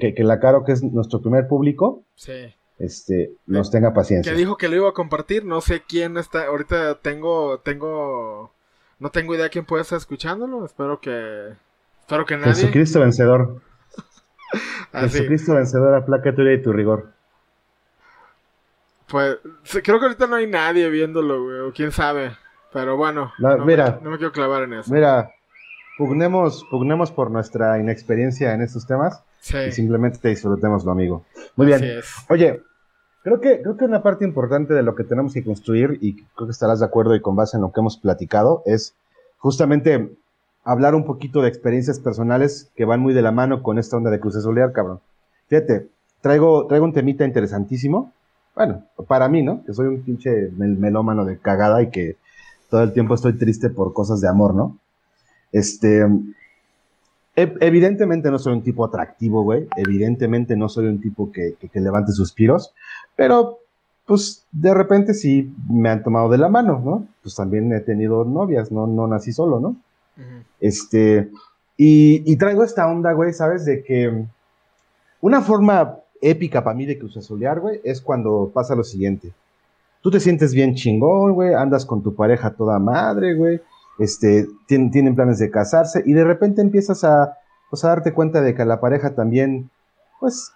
[0.00, 2.54] que, que, la Caro, que es nuestro primer público, sí.
[2.78, 4.32] este, nos tenga paciencia.
[4.32, 8.52] Que dijo que lo iba a compartir, no sé quién está, ahorita tengo, tengo,
[8.98, 11.52] no tengo idea quién puede estar escuchándolo, espero que,
[12.00, 12.54] espero que nadie.
[12.54, 13.62] Jesucristo vencedor.
[14.92, 17.12] Jesucristo vencedor, aplaca tuya y tu rigor.
[19.08, 19.38] Pues
[19.84, 22.32] creo que ahorita no hay nadie viéndolo, güey, o quién sabe.
[22.72, 24.92] Pero bueno, no, mira, me, no me quiero clavar en eso.
[24.92, 25.30] Mira,
[25.96, 29.56] pugnemos, pugnemos por nuestra inexperiencia en estos temas sí.
[29.68, 31.24] y simplemente disfrutémoslo, amigo.
[31.54, 31.80] Muy bien.
[32.28, 32.62] Oye,
[33.22, 36.46] creo que, creo que una parte importante de lo que tenemos que construir, y creo
[36.46, 38.94] que estarás de acuerdo y con base en lo que hemos platicado, es
[39.38, 40.10] justamente
[40.64, 44.10] hablar un poquito de experiencias personales que van muy de la mano con esta onda
[44.10, 45.00] de cruces solear, cabrón.
[45.48, 45.88] Fíjate,
[46.20, 48.12] traigo, traigo un temita interesantísimo.
[48.56, 49.62] Bueno, para mí, ¿no?
[49.64, 52.16] Que soy un pinche melómano de cagada y que
[52.68, 54.78] todo el tiempo estoy triste por cosas de amor, ¿no?
[55.52, 56.04] Este.
[57.36, 59.68] Evidentemente no soy un tipo atractivo, güey.
[59.76, 62.72] Evidentemente no soy un tipo que, que, levante suspiros.
[63.14, 63.58] Pero,
[64.06, 67.06] pues, de repente sí me han tomado de la mano, ¿no?
[67.22, 69.76] Pues también he tenido novias, no, no nací solo, ¿no?
[70.60, 71.30] Este,
[71.76, 73.66] y, traigo esta onda, güey, ¿sabes?
[73.66, 74.24] De que
[75.20, 79.32] una forma épica para mí de cruzazulear, güey, es cuando pasa lo siguiente.
[80.00, 83.60] Tú te sientes bien chingón, güey, andas con tu pareja toda madre, güey,
[83.98, 87.36] este, tienen, planes de casarse y de repente empiezas a,
[87.70, 89.70] pues, a darte cuenta de que la pareja también,
[90.20, 90.52] pues,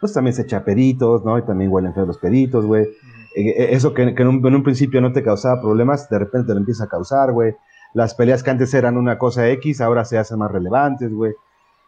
[0.00, 1.38] pues también se echa peritos, ¿no?
[1.38, 2.88] Y también huelen feos los peritos, güey.
[3.34, 6.48] E, e, eso que, en, un, en, un, principio no te causaba problemas, de repente
[6.48, 7.54] te lo empieza a causar, güey
[7.94, 11.34] las peleas que antes eran una cosa X, ahora se hacen más relevantes, güey.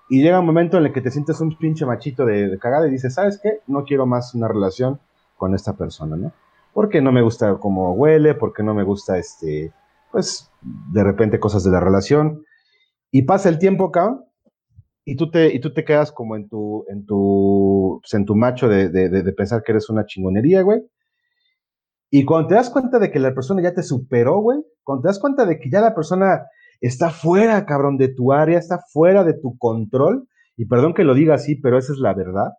[0.08, 2.90] Y llega un momento en el que te sientes un pinche machito de, cagada y
[2.90, 3.60] dices, ¿sabes qué?
[3.66, 5.00] No quiero más una relación
[5.36, 6.32] con esta persona, ¿no?
[6.74, 9.72] Porque no me gusta cómo huele, porque no me gusta, este,
[10.14, 10.48] pues,
[10.92, 12.44] de repente cosas de la relación.
[13.10, 14.24] Y pasa el tiempo, cabrón,
[15.04, 18.36] y tú te, y tú te quedas como en tu, en tu, pues, en tu
[18.36, 20.82] macho de, pensar que eres una chingonería, güey.
[22.10, 25.08] Y cuando te das cuenta de que la persona ya te superó, güey, cuando te
[25.08, 26.46] das cuenta de que ya la persona
[26.80, 31.14] está fuera, cabrón, de tu área, está fuera de tu control, y perdón que lo
[31.14, 32.52] diga así, pero esa es la verdad,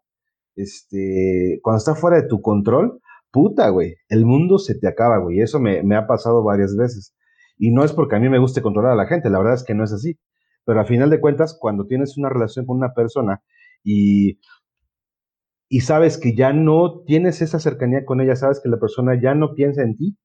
[0.55, 2.99] este, cuando está fuera de tu control,
[3.31, 7.14] puta, güey, el mundo se te acaba, güey, eso me ha pasado varias veces.
[7.57, 9.63] Y no es porque a mí me guste controlar a la gente, la verdad es
[9.63, 10.19] que no es así.
[10.65, 13.41] Pero a final de cuentas, cuando tienes una relación con una persona
[13.83, 14.39] y,
[15.69, 19.35] y sabes que ya no tienes esa cercanía con ella, sabes que la persona ya
[19.35, 20.17] no piensa en ti,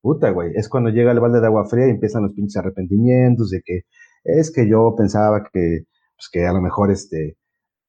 [0.00, 3.50] puta, güey, es cuando llega el balde de agua fría y empiezan los pinches arrepentimientos
[3.50, 3.82] de que
[4.24, 5.84] es que yo pensaba que,
[6.16, 7.36] pues que a lo mejor este,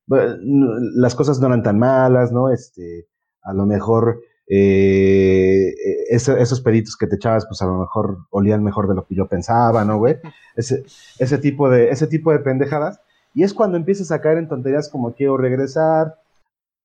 [0.08, 2.52] las cosas no eran tan malas, ¿no?
[2.52, 3.08] Este,
[3.42, 4.22] a lo mejor
[4.52, 5.76] eh,
[6.10, 9.28] esos peditos que te echabas, pues a lo mejor olían mejor de lo que yo
[9.28, 10.18] pensaba, ¿no, güey?
[10.56, 10.84] Ese,
[11.20, 13.00] ese, tipo de, ese tipo de pendejadas.
[13.34, 16.16] Y es cuando empiezas a caer en tonterías como quiero regresar,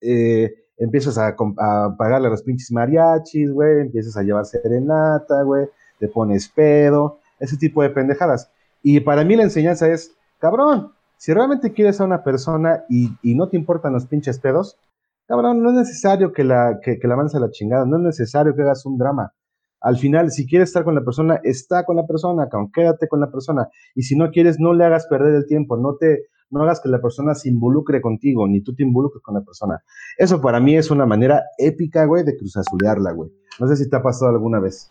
[0.00, 5.66] eh, empiezas a, a, pagarle a los pinches mariachis, güey, empiezas a llevar serenata, güey,
[5.98, 8.48] te pones pedo, ese tipo de pendejadas.
[8.80, 13.34] Y para mí la enseñanza es, cabrón, si realmente quieres a una persona y, y
[13.34, 14.76] no te importan los pinches pedos,
[15.26, 18.02] Cabrón, no es necesario que la, que, que la mandes a la chingada, no es
[18.02, 19.32] necesario que hagas un drama.
[19.80, 23.20] Al final, si quieres estar con la persona, está con la persona, cabrón, quédate con
[23.20, 23.68] la persona.
[23.94, 26.88] Y si no quieres, no le hagas perder el tiempo, no te, no hagas que
[26.88, 29.82] la persona se involucre contigo, ni tú te involucres con la persona.
[30.16, 33.30] Eso para mí es una manera épica, güey, de cruzazulearla, güey.
[33.60, 34.90] No sé si te ha pasado alguna vez.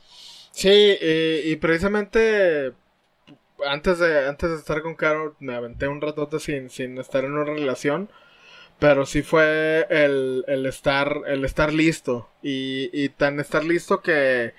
[0.51, 2.73] Sí, eh, y precisamente
[3.67, 7.33] antes de, antes de estar con Caro, me aventé un ratote sin, sin estar en
[7.33, 8.09] una relación.
[8.83, 12.29] Pero sí fue el, el estar el estar listo.
[12.41, 14.53] Y, y tan estar listo que,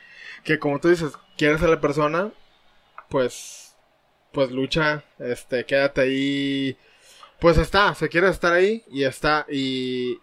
[0.44, 2.32] que como tú dices, quieres a la persona,
[3.10, 3.76] pues
[4.32, 6.78] pues lucha, este, quédate ahí.
[7.38, 10.20] Pues está, se quiere estar ahí y está y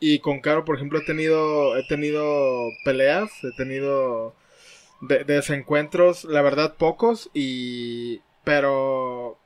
[0.00, 4.34] y con Caro, por ejemplo, he tenido he tenido peleas, he tenido
[5.26, 9.38] desencuentros, la verdad pocos y pero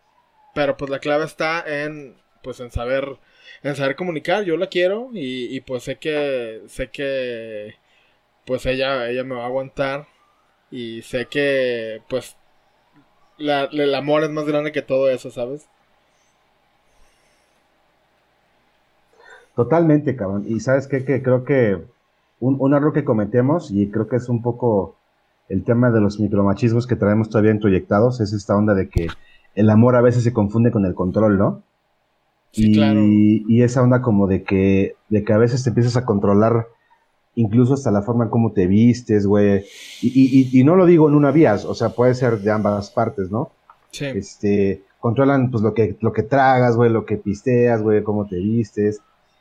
[0.54, 3.18] pero pues la clave está en pues en saber
[3.62, 4.44] en saber comunicar.
[4.44, 7.74] Yo la quiero y, pues sé que, sé que,
[8.46, 10.06] pues ella, ella me va a aguantar
[10.70, 12.36] y sé que, pues,
[13.38, 15.66] el amor es más grande que todo eso, ¿sabes?
[19.54, 20.44] Totalmente, cabrón.
[20.46, 21.78] Y sabes qué, que creo que
[22.40, 24.96] un, un, error que cometemos, y creo que es un poco
[25.48, 29.08] el tema de los micromachismos que traemos todavía introyectados, es esta onda de que
[29.54, 31.62] el amor a veces se confunde con el control, ¿no?
[32.52, 36.66] Y, y, esa onda como de que, de que a veces te empiezas a controlar
[37.34, 39.64] incluso hasta la forma en cómo te vistes, güey.
[40.02, 42.90] Y, y, y, no lo digo en una vía, o sea, puede ser de ambas
[42.90, 43.50] partes, ¿no?
[43.90, 44.04] Sí.
[44.04, 48.36] Este, controlan pues lo que, lo que tragas, güey, lo que pisteas, güey, cómo te
[48.36, 49.00] vistes.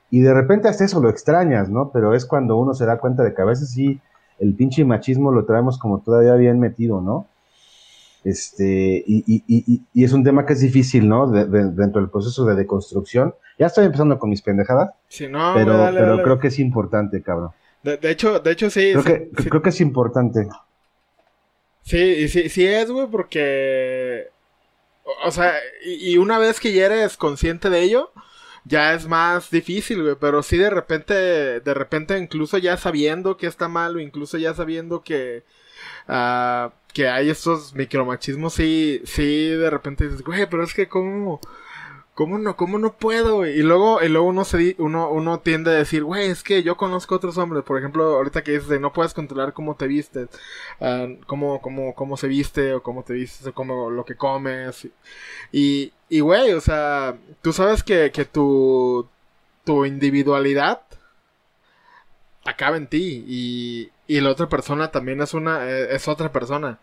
[0.09, 1.91] Y de repente hasta eso lo extrañas, ¿no?
[1.91, 3.99] Pero es cuando uno se da cuenta de que a veces sí,
[4.39, 7.27] el pinche machismo lo traemos como todavía bien metido, ¿no?
[8.23, 11.27] Este, y, y, y, y, es un tema que es difícil, ¿no?
[11.31, 13.33] dentro del proceso de deconstrucción.
[13.57, 14.91] Ya estoy empezando con mis pendejadas.
[15.07, 17.51] Sí, no, pero, pero creo que es importante, cabrón.
[17.83, 18.91] De, hecho, de hecho sí.
[18.91, 20.47] Creo, que, creo que es importante.
[21.83, 24.27] Sí, sí, sí es, güey, porque.
[25.25, 25.53] O sea,
[25.83, 28.11] y, una vez que ya eres consciente de ello,
[28.65, 30.15] ya es más difícil, güey.
[30.19, 31.13] Pero sí, de repente,
[31.59, 35.43] de repente, incluso ya sabiendo que está mal, o incluso ya sabiendo que.
[36.07, 41.39] Uh, que hay estos micromachismos, sí, sí, de repente dices, güey, pero es que cómo,
[42.13, 45.75] cómo no, cómo no puedo, Y luego, y luego uno se, uno, uno tiende a
[45.75, 49.13] decir, güey, es que yo conozco otros hombres, por ejemplo, ahorita que dices no puedes
[49.13, 50.29] controlar cómo te vistes,
[50.79, 54.87] uh, cómo, cómo, cómo se viste, o cómo te vistes, o cómo, lo que comes,
[55.51, 59.07] y, y güey, o sea, tú sabes que, que tu,
[59.63, 60.81] tu individualidad
[62.45, 66.79] acaba en ti, y, y la otra persona también es una eh, es otra persona.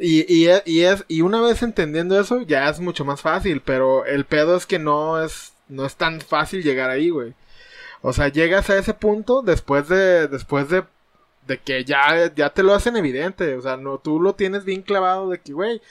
[0.00, 4.04] y, y, y, es, y una vez entendiendo eso, ya es mucho más fácil, pero
[4.06, 7.34] el pedo es que no es, no es tan fácil llegar ahí, güey.
[8.02, 10.84] O sea, llegas a ese punto después de, después de,
[11.46, 14.82] de que ya, ya te lo hacen evidente, o sea, no, tú lo tienes bien
[14.82, 15.82] clavado de que, güey,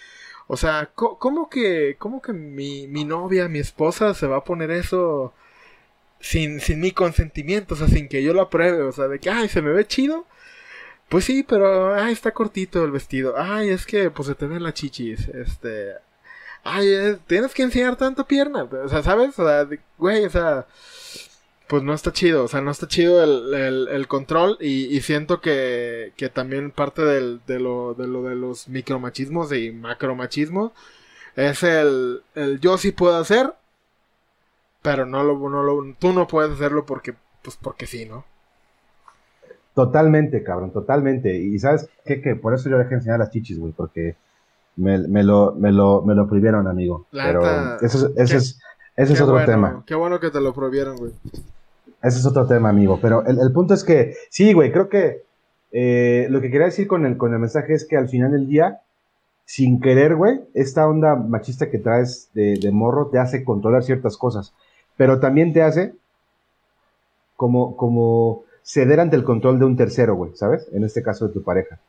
[0.48, 4.72] o sea, ¿cómo que, cómo que mi, mi novia, mi esposa se va a poner
[4.72, 5.34] eso
[6.20, 9.30] sin, sin mi consentimiento, o sea, sin que yo lo apruebe, o sea, de que,
[9.30, 10.26] ay, se me ve chido,
[11.10, 13.36] pues sí, pero ay, está cortito el vestido.
[13.38, 15.28] Ay, es que pues se te ven las chichis.
[15.30, 15.94] Este.
[16.64, 18.64] Ay, tienes que enseñar tanta pierna.
[18.64, 19.38] O sea, ¿sabes?
[19.40, 20.68] O sea, güey, o sea.
[21.68, 25.42] Pues no está chido, o sea, no está chido el, el, control y, y, siento
[25.42, 30.74] que, que también parte del, de, lo, de lo de los micromachismos y macromachismos
[31.36, 33.52] es el, el yo sí puedo hacer
[34.86, 38.24] pero no lo, no lo, tú no puedes hacerlo porque, pues porque sí, ¿no?
[39.76, 41.38] Totalmente, cabrón, totalmente.
[41.38, 44.16] Y sabes qué, que por eso yo dejé enseñar las chichis, güey, porque
[44.78, 47.06] me, me, lo, me, lo, me lo prohibieron, amigo.
[47.12, 47.42] pero
[47.82, 48.60] eso, ese es,
[48.96, 49.84] ese es otro tema.
[49.86, 51.12] Qué bueno que te lo prohibieron, güey.
[52.02, 53.00] Ese es otro tema, amigo.
[53.02, 55.24] Pero el, el punto es que, sí, güey, creo que
[55.74, 58.48] eh, lo que quería decir con el, con el mensaje es que al final del
[58.48, 58.80] día,
[59.44, 64.16] sin querer, güey, esta onda machista que traes de, de morro te hace controlar ciertas
[64.16, 64.54] cosas,
[64.96, 65.94] pero también te hace
[67.36, 70.68] como, como ceder ante el control de un tercero, güey, ¿sabes?
[70.74, 71.80] En este caso de tu pareja.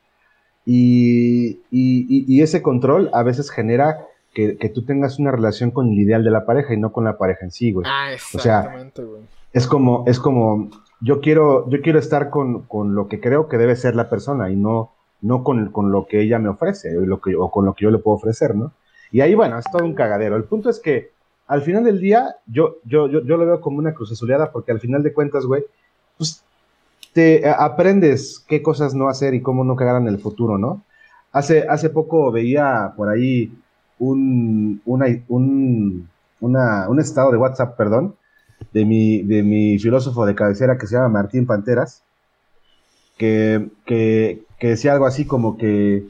[0.67, 5.99] Y, y, ese control a veces genera que, que, tú tengas una relación con el
[5.99, 7.87] ideal de la pareja y no con la pareja en sí, güey.
[7.89, 9.23] Ah, exactamente, güey.
[9.53, 13.59] es como, es como, yo quiero, yo quiero estar con, con, lo que creo que
[13.59, 17.03] debe ser la persona y no, no con, con lo que ella me ofrece o,
[17.03, 18.73] lo que, o con lo que yo le puedo ofrecer, ¿no?
[19.13, 20.37] Y ahí, bueno, es todo un cagadero.
[20.37, 21.11] El punto es que
[21.47, 24.81] al final del día, yo, yo, yo, yo lo veo como una crucesoleada porque al
[24.81, 25.65] final de cuentas, güey,
[26.19, 26.43] pues
[27.17, 30.85] te aprendes qué cosas no hacer y cómo no cagar en el futuro, ¿no?
[31.33, 33.51] Hace, hace poco veía por ahí
[33.99, 36.09] un, un,
[36.41, 38.17] un estado de WhatsApp, perdón,
[38.75, 42.03] de mi, de mi filósofo de cabecera que se llama Martín Panteras,
[43.17, 46.05] que, que, decía algo así como que,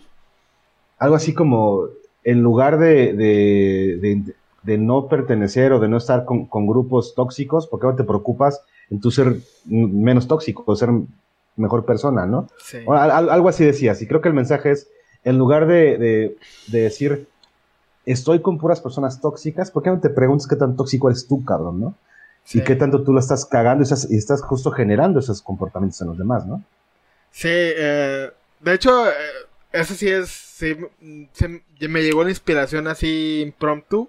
[0.98, 1.84] algo así como,
[2.24, 7.68] en lugar de, de, de, no pertenecer o de no estar con, con grupos tóxicos,
[7.68, 10.90] ¿por qué no te preocupas en tu ser menos tóxico, ser
[11.56, 12.48] mejor persona, ¿no?
[12.62, 12.78] Sí.
[12.86, 14.88] algo así decías, y creo que el mensaje es,
[15.24, 16.36] en lugar de,
[16.68, 17.26] decir,
[18.04, 21.44] estoy con puras personas tóxicas, ¿por qué no te preguntas qué tan tóxico eres tú,
[21.44, 21.94] cabrón, no?
[22.52, 26.18] Y qué tanto tú lo estás cagando y estás, justo generando esos comportamientos en los
[26.18, 26.62] demás, ¿no?
[27.32, 29.12] Sí, eh, de hecho, eh,
[29.72, 30.76] eso sí es, sí,
[31.88, 34.08] me llegó la inspiración así impromptu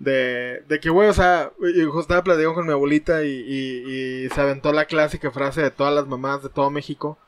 [0.00, 4.40] de, de que, güey, o sea, yo estaba platicando con mi abuelita y, y, se
[4.40, 7.18] aventó la clásica frase de todas las mamás de todo México.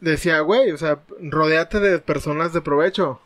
[0.00, 3.20] Decía, güey, o sea, rodeate de personas de provecho.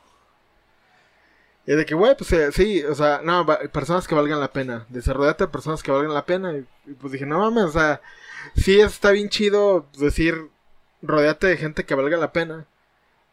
[1.67, 4.87] Y de que, güey, pues eh, sí, o sea, no, personas que valgan la pena.
[4.89, 6.55] Dice, rodeate de personas que valgan la pena.
[6.57, 8.01] Y, pues dije, no mames, o sea,
[8.57, 10.51] sí está bien chido decir,
[11.03, 12.67] rodeate de gente que valga la pena.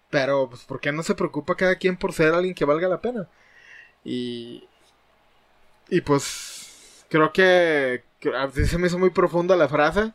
[0.09, 3.01] Pero, pues, ¿por qué no se preocupa cada quien por ser alguien que valga la
[3.01, 3.29] pena?
[4.03, 4.67] Y.
[5.89, 7.05] Y pues.
[7.09, 8.03] Creo que.
[8.35, 10.13] a se me hizo muy profunda la frase.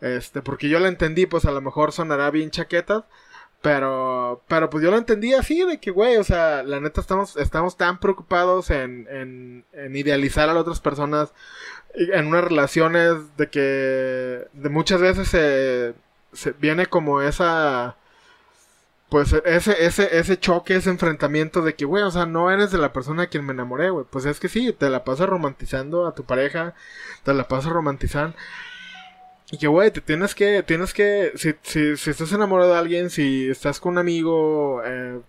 [0.00, 3.06] Este, porque yo la entendí, pues a lo mejor sonará bien chaqueta.
[3.62, 7.36] Pero, pero pues yo la entendí así, de que, güey, o sea, la neta estamos,
[7.36, 11.32] estamos tan preocupados en, en, en idealizar a las otras personas,
[11.94, 15.94] en unas relaciones de que de muchas veces se,
[16.32, 17.96] se viene como esa
[19.08, 22.78] pues ese, ese, ese choque, ese enfrentamiento de que, güey, o sea, no eres de
[22.78, 24.04] la persona a quien me enamoré, güey.
[24.10, 26.74] Pues es que sí, te la pasas romantizando a tu pareja,
[27.22, 28.36] te la pasas romantizando.
[29.52, 33.10] Y que, güey, te tienes que, tienes que, si, si, si estás enamorado de alguien,
[33.10, 35.20] si estás con un amigo, eh,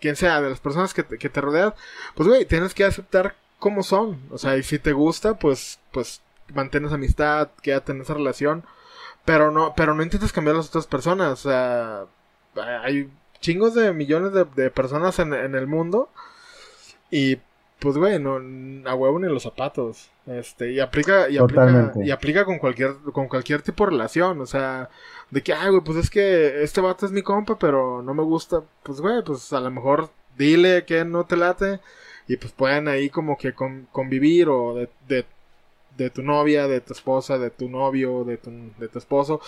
[0.00, 1.74] quien sea, de las personas que te, que te rodean,
[2.14, 4.22] pues, güey, tienes que aceptar cómo son.
[4.30, 6.22] O sea, y si te gusta, pues, pues,
[6.54, 8.64] mantienes amistad, quédate en esa relación.
[9.24, 11.44] Pero no, pero no intentes cambiar a las otras personas.
[11.44, 12.06] O sea,
[12.82, 13.10] hay
[13.44, 16.08] chingos de millones de, personas en, el mundo.
[17.10, 17.36] Y
[17.78, 18.40] pues, güey, no,
[18.88, 20.10] a huevo ni los zapatos.
[20.26, 24.40] Este, y aplica, y aplica, y aplica con cualquier, con cualquier tipo de relación.
[24.40, 24.88] O sea,
[25.30, 28.22] de que, ay, güey, pues es que este vato es mi compa, pero no me
[28.22, 28.62] gusta.
[28.82, 31.80] Pues, güey, pues a lo mejor dile que no te late.
[32.26, 35.26] Y pues pueden ahí como que convivir o de, de,
[35.98, 39.42] de, tu novia, de tu esposa, de tu novio, de tu, de tu esposo.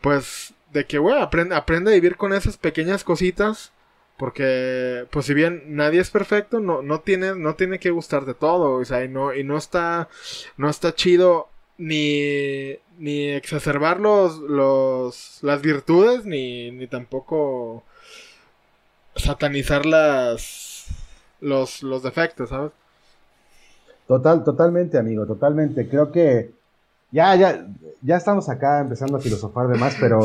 [0.00, 3.72] Pues de que, güey, aprende, aprende a vivir con esas pequeñas cositas.
[4.18, 8.76] Porque, pues si bien nadie es perfecto, no, no tiene, no tiene que gustarte todo.
[8.76, 10.08] O sea, y no, y no está,
[10.56, 17.84] no está chido ni, ni exacerbar los, los, las virtudes, ni, ni tampoco
[19.16, 20.86] satanizar las,
[21.40, 22.72] los, los defectos, ¿sabes?
[24.06, 25.88] Total, totalmente, amigo, totalmente.
[25.88, 26.55] Creo que
[27.16, 27.66] ya, ya,
[28.02, 30.20] ya estamos acá empezando a filosofar de más, pero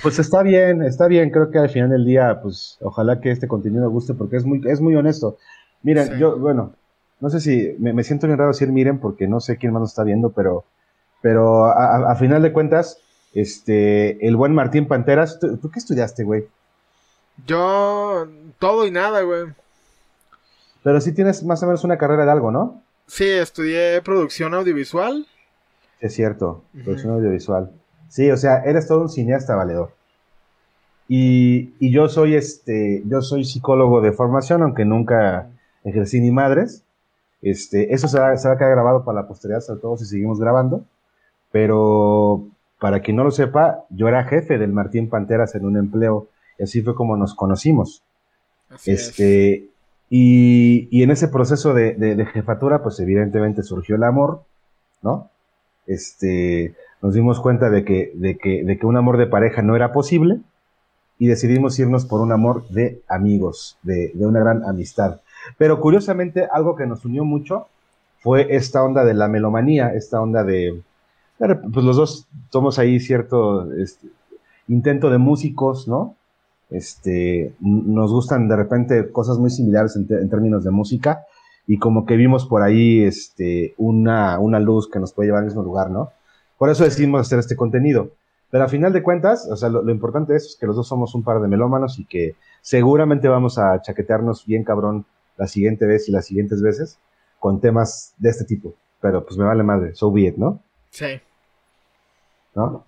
[0.00, 1.30] pues está bien, está bien.
[1.30, 4.62] Creo que al final del día, pues ojalá que este contenido guste porque es muy,
[4.64, 5.38] es muy honesto.
[5.82, 6.76] Miren, yo, bueno,
[7.18, 9.90] no sé si me, siento bien raro decir miren porque no sé quién más nos
[9.90, 10.64] está viendo, pero,
[11.20, 12.98] pero a, final de cuentas,
[13.34, 16.46] este, el buen Martín Panteras, ¿tú, qué estudiaste, güey?
[17.44, 18.28] Yo,
[18.60, 19.46] todo y nada, güey.
[20.84, 22.84] Pero sí tienes más o menos una carrera de algo, ¿no?
[23.08, 25.26] Sí, estudié producción audiovisual
[26.00, 27.70] es cierto, producción audiovisual.
[28.08, 29.92] Sí, o sea, eres todo un cineasta valedor.
[31.08, 35.48] Y, y, yo soy este, yo soy psicólogo de formación, aunque nunca
[35.84, 36.84] ejercí ni madres.
[37.42, 40.04] Este, eso se va, se va a quedar grabado para la posteridad, sobre todo si
[40.04, 40.84] seguimos grabando.
[41.50, 42.46] Pero
[42.78, 46.28] para quien no lo sepa, yo era jefe del Martín Panteras en un empleo,
[46.58, 48.02] y así fue como nos conocimos.
[48.86, 49.68] este,
[50.08, 54.42] y, y, en ese proceso de, de, jefatura, pues evidentemente surgió el amor,
[55.02, 55.30] ¿no?
[55.86, 59.76] Este, nos dimos cuenta de que, de que, de que un amor de pareja no
[59.76, 60.40] era posible
[61.18, 65.20] y decidimos irnos por un amor de amigos, de, de una gran amistad.
[65.58, 67.66] Pero curiosamente, algo que nos unió mucho
[68.20, 70.82] fue esta onda de la melomanía, esta onda de,
[71.38, 74.08] pues los dos somos ahí cierto este,
[74.68, 76.14] intento de músicos, ¿no?
[76.68, 81.24] Este, nos gustan de repente cosas muy similares en, términos de música
[81.70, 85.44] y como que vimos por ahí este, una, una luz que nos puede llevar al
[85.44, 86.10] mismo lugar, ¿no?
[86.58, 88.10] Por eso decidimos hacer este contenido.
[88.50, 91.22] Pero a final de cuentas, o sea, lo, importante es que los dos somos un
[91.22, 95.06] par de melómanos y que seguramente vamos a chaquetearnos bien cabrón
[95.36, 96.98] la siguiente vez y las siguientes veces
[97.38, 98.74] con temas de este tipo.
[99.00, 100.60] Pero pues me vale madre, so be it, ¿no?
[100.90, 101.20] Sí.
[102.56, 102.84] ¿no?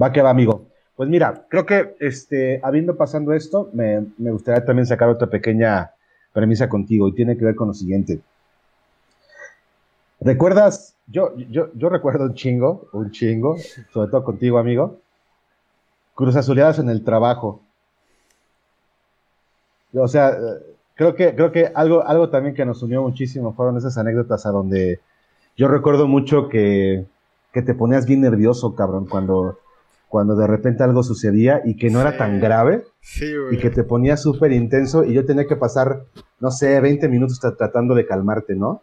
[0.00, 0.68] Va que va, amigo.
[0.94, 5.94] Pues mira, creo que este, habiendo pasando esto, me, gustaría también sacar otra pequeña
[6.32, 8.20] premisa contigo y tiene que ver con lo siguiente.
[10.20, 10.94] ¿Recuerdas?
[11.06, 13.56] Yo, yo, yo recuerdo un chingo, un chingo,
[13.92, 14.98] sobre todo contigo, amigo.
[16.14, 17.62] Cruz azuleadas en el trabajo.
[19.94, 20.36] O sea,
[20.94, 24.50] creo que, creo que algo, algo también que nos unió muchísimo fueron esas anécdotas a
[24.50, 25.00] donde
[25.56, 27.06] yo recuerdo mucho que
[27.52, 29.58] que te ponías bien nervioso, cabrón, cuando,
[30.10, 32.82] cuando de repente algo sucedía y que no era tan grave.
[33.00, 36.04] Sí, y que te ponías súper intenso y yo tenía que pasar,
[36.40, 38.82] no sé, 20 minutos tratando de calmarte, ¿no?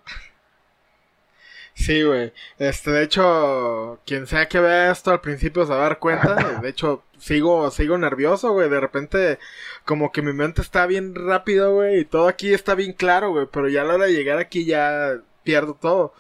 [1.74, 2.32] Sí, güey.
[2.58, 6.60] Este, de hecho, quien sea que vea esto al principio se va a dar cuenta.
[6.62, 8.70] De hecho, sigo, sigo nervioso, güey.
[8.70, 9.38] De repente,
[9.86, 12.00] como que mi mente está bien rápido, güey.
[12.00, 13.48] Y todo aquí está bien claro, güey.
[13.52, 16.14] Pero ya a la hora de llegar aquí ya pierdo todo.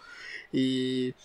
[0.51, 1.15] Y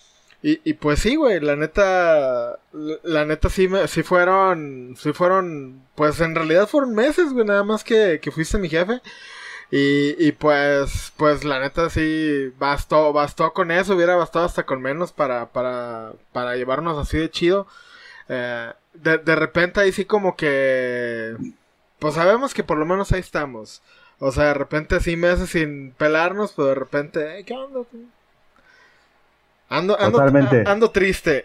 [0.43, 2.59] y, y pues sí, güey, la neta,
[3.03, 7.63] la neta sí, me, sí fueron, sí fueron, pues en realidad fueron meses, güey, nada
[7.63, 9.01] más que, que fuiste mi jefe.
[9.71, 14.81] Y, y pues, pues la neta sí, bastó, bastó con eso, hubiera bastado hasta con
[14.81, 17.65] menos para, para, para llevarnos así de chido.
[18.29, 21.35] Eh, de, de repente ahí sí como que,
[21.99, 23.81] pues sabemos que por lo menos ahí estamos.
[24.19, 27.81] O sea, de repente sí meses sin pelarnos, pero de repente, ¿qué onda?
[29.73, 30.63] Ando, totalmente.
[30.67, 31.43] ando triste.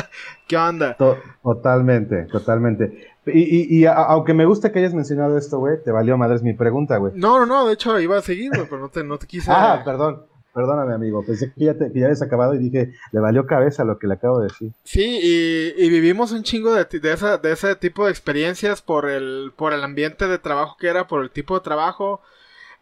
[0.46, 0.96] ¿Qué onda?
[1.42, 3.08] totalmente, totalmente.
[3.26, 6.96] Y, y, aunque me gusta que hayas mencionado esto, güey, te valió madres mi pregunta,
[6.96, 7.12] güey.
[7.16, 9.50] No, no, no, de hecho iba a seguir, güey, pero no te, no te quise.
[9.52, 10.24] ah, perdón.
[10.52, 11.22] Perdóname, amigo.
[11.24, 14.08] Pensé que ya, te, que ya habías acabado y dije, le valió cabeza lo que
[14.08, 14.72] le acabo de decir.
[14.82, 19.08] Sí, y, y vivimos un chingo de, de, esa, de ese tipo de experiencias por
[19.08, 22.20] el, por el ambiente de trabajo que era, por el tipo de trabajo.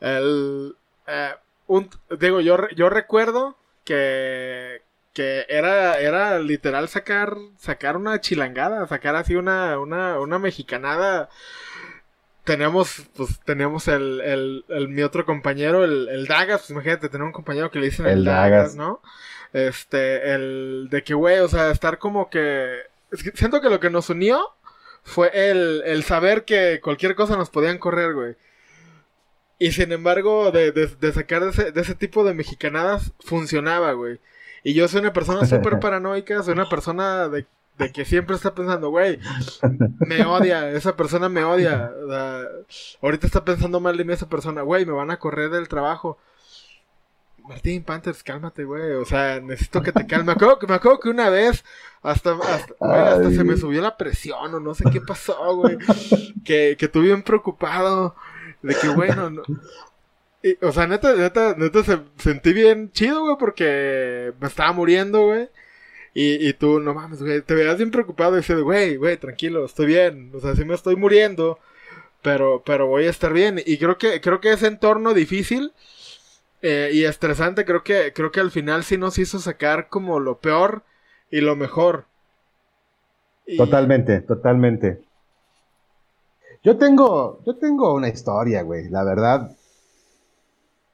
[0.01, 0.76] El,
[1.07, 1.32] eh,
[1.66, 4.80] un, digo, yo, yo recuerdo que,
[5.18, 11.28] que era, era literal sacar, sacar una chilangada, sacar así una, una, una mexicanada.
[12.44, 17.26] Tenemos, pues, tenemos el, el, el mi otro compañero, el, el Dagas, pues imagínate, tener
[17.26, 19.02] un compañero que le dicen el, Dagas, ¿no?
[19.52, 22.82] Este, el de que, güey, o sea, estar como que,
[23.34, 24.40] siento que lo que nos unió
[25.02, 28.36] fue el, el saber que cualquier cosa nos podían correr, güey.
[29.58, 33.90] Y sin embargo, de, de, de sacar de ese, de ese tipo de mexicanadas, funcionaba,
[33.94, 34.20] güey.
[34.68, 37.46] Y yo soy una persona súper paranoica, soy una persona de,
[37.90, 39.18] que siempre está pensando, güey,
[40.00, 41.90] me odia, esa persona me odia.
[43.00, 46.18] ahorita está pensando mal de mí esa persona, güey, me van a correr del trabajo.
[47.48, 48.92] Martín Panthers, cálmate, güey.
[48.92, 50.26] O sea, necesito que te calmes.
[50.26, 51.64] Me acuerdo, me acuerdo que una vez
[52.02, 55.78] hasta, hasta, se me subió la presión o no sé qué pasó, güey.
[56.44, 58.14] Que, que estuve bien preocupado
[58.60, 59.42] de que, bueno, no,
[60.62, 65.49] o sea, neta, neta, neta, se, sentí bien chido, güey, porque me estaba muriendo, güey.
[66.14, 69.64] Y, y tú, no mames, güey, te veías bien preocupado y dices, güey, güey, tranquilo,
[69.64, 70.30] estoy bien.
[70.34, 71.59] O sea, sí me estoy muriendo,
[72.22, 73.61] pero, pero voy a estar bien.
[73.64, 75.72] Y creo que, creo que ese entorno difícil
[76.62, 80.39] eh, y estresante, creo que, creo que al final sí nos hizo sacar como lo
[80.39, 80.82] peor
[81.30, 82.07] y lo mejor.
[83.57, 85.01] Totalmente, totalmente.
[86.62, 89.57] Yo tengo, yo tengo una historia, güey, la verdad.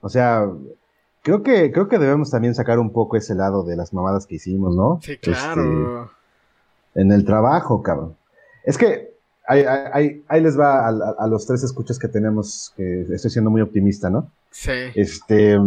[0.05, 0.47] O sea,
[1.23, 4.35] creo que, creo que debemos también sacar un poco ese lado de las mamadas que
[4.35, 5.01] hicimos, ¿no?
[5.03, 5.63] Sí, claro.
[6.05, 8.15] Este, en el trabajo, cabrón.
[8.65, 9.15] Es que
[9.47, 14.31] ahí, les va a, los tres escuchas que tenemos, que estoy siendo muy optimista, ¿no?
[14.51, 14.73] Sí.
[14.95, 15.59] Este,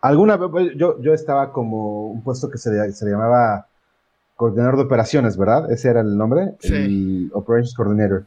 [0.00, 3.66] alguna vez, yo, yo estaba como un puesto que se, se llamaba
[4.36, 5.68] coordinador de operaciones, ¿verdad?
[5.72, 6.72] Ese era el nombre, sí.
[6.72, 8.24] el Operations Coordinator.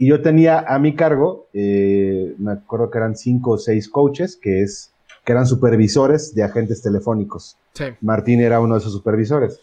[0.00, 4.34] Y yo tenía a mi cargo, eh, me acuerdo que eran cinco o seis coaches,
[4.34, 4.94] que es
[5.26, 7.58] que eran supervisores de agentes telefónicos.
[7.74, 7.84] Sí.
[8.00, 9.60] Martín era uno de esos supervisores.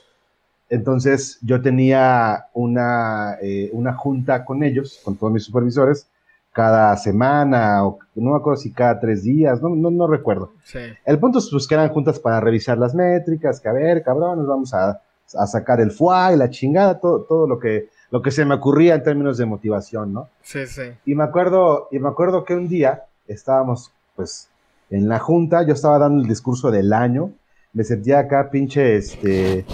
[0.70, 6.08] Entonces yo tenía una, eh, una junta con ellos, con todos mis supervisores,
[6.54, 10.52] cada semana, o no me acuerdo si cada tres días, no, no, no recuerdo.
[10.66, 10.78] Sí.
[11.04, 14.38] El punto es pues, que eran juntas para revisar las métricas, que a ver, cabrón,
[14.38, 15.02] nos vamos a,
[15.36, 18.56] a sacar el FUA y la chingada, todo, todo lo que, lo que se me
[18.56, 20.30] ocurría en términos de motivación, ¿no?
[20.42, 20.84] Sí, sí.
[21.06, 24.50] Y me acuerdo, y me acuerdo que un día estábamos, pues,
[24.90, 27.32] en la junta, yo estaba dando el discurso del año,
[27.74, 29.66] me sentía acá pinche, este,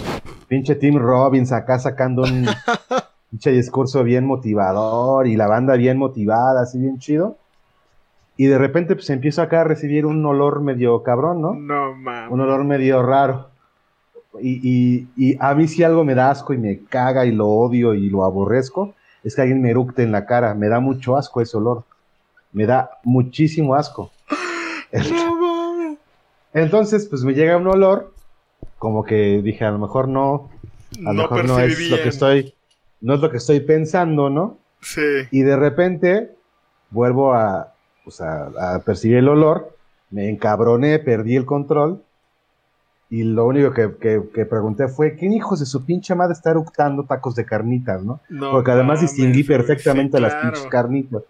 [0.48, 2.46] pinche Tim Robbins acá sacando un
[3.30, 7.38] pinche discurso bien motivador y la banda bien motivada, así bien chido.
[8.36, 11.54] Y de repente, pues, empiezo acá a recibir un olor medio cabrón, ¿no?
[11.54, 12.32] No mames.
[12.32, 13.53] Un olor medio raro.
[14.40, 17.48] Y, y, y a mí si algo me da asco y me caga y lo
[17.48, 20.54] odio y lo aborrezco, es que alguien me eructe en la cara.
[20.54, 21.84] Me da mucho asco ese olor.
[22.52, 24.10] Me da muchísimo asco.
[26.52, 28.12] Entonces, pues me llega un olor,
[28.78, 30.50] como que dije, a lo mejor no,
[30.98, 32.54] a lo No mejor no es lo que estoy,
[33.00, 34.58] no es lo que estoy pensando, ¿no?
[34.80, 35.00] Sí.
[35.32, 36.30] Y de repente
[36.90, 37.72] vuelvo a,
[38.04, 39.76] pues, a, a percibir el olor,
[40.10, 42.02] me encabroné, perdí el control.
[43.14, 46.50] Y lo único que, que- que pregunté fue, ¿quién hijos de su pinche madre está
[46.50, 48.20] eructando tacos de carnitas, no?
[48.28, 51.22] No Porque además mames, distinguí perfectamente Sí, las pinches carnitas.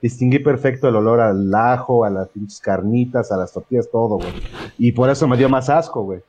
[0.00, 4.32] Distinguí perfecto el olor al ajo, a las pinches carnitas, a las tortillas, todo, güey.
[4.78, 6.20] Y por eso me dio más asco, güey.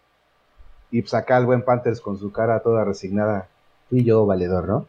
[0.89, 3.47] Y pues acá el buen Panthers con su cara toda resignada.
[3.89, 4.88] Fui yo, valedor, ¿no?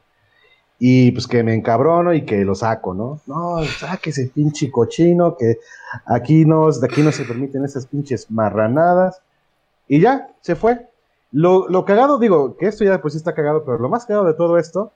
[0.78, 3.20] Y pues que me encabrono y que lo saco, ¿no?
[3.26, 5.58] No, saque ese pinche cochino, que
[6.06, 9.20] aquí no, de aquí no se permiten esas pinches marranadas.
[9.88, 10.86] Y ya, se fue.
[11.32, 14.26] Lo, lo cagado, digo, que esto ya pues sí está cagado, pero lo más cagado
[14.26, 14.92] de todo esto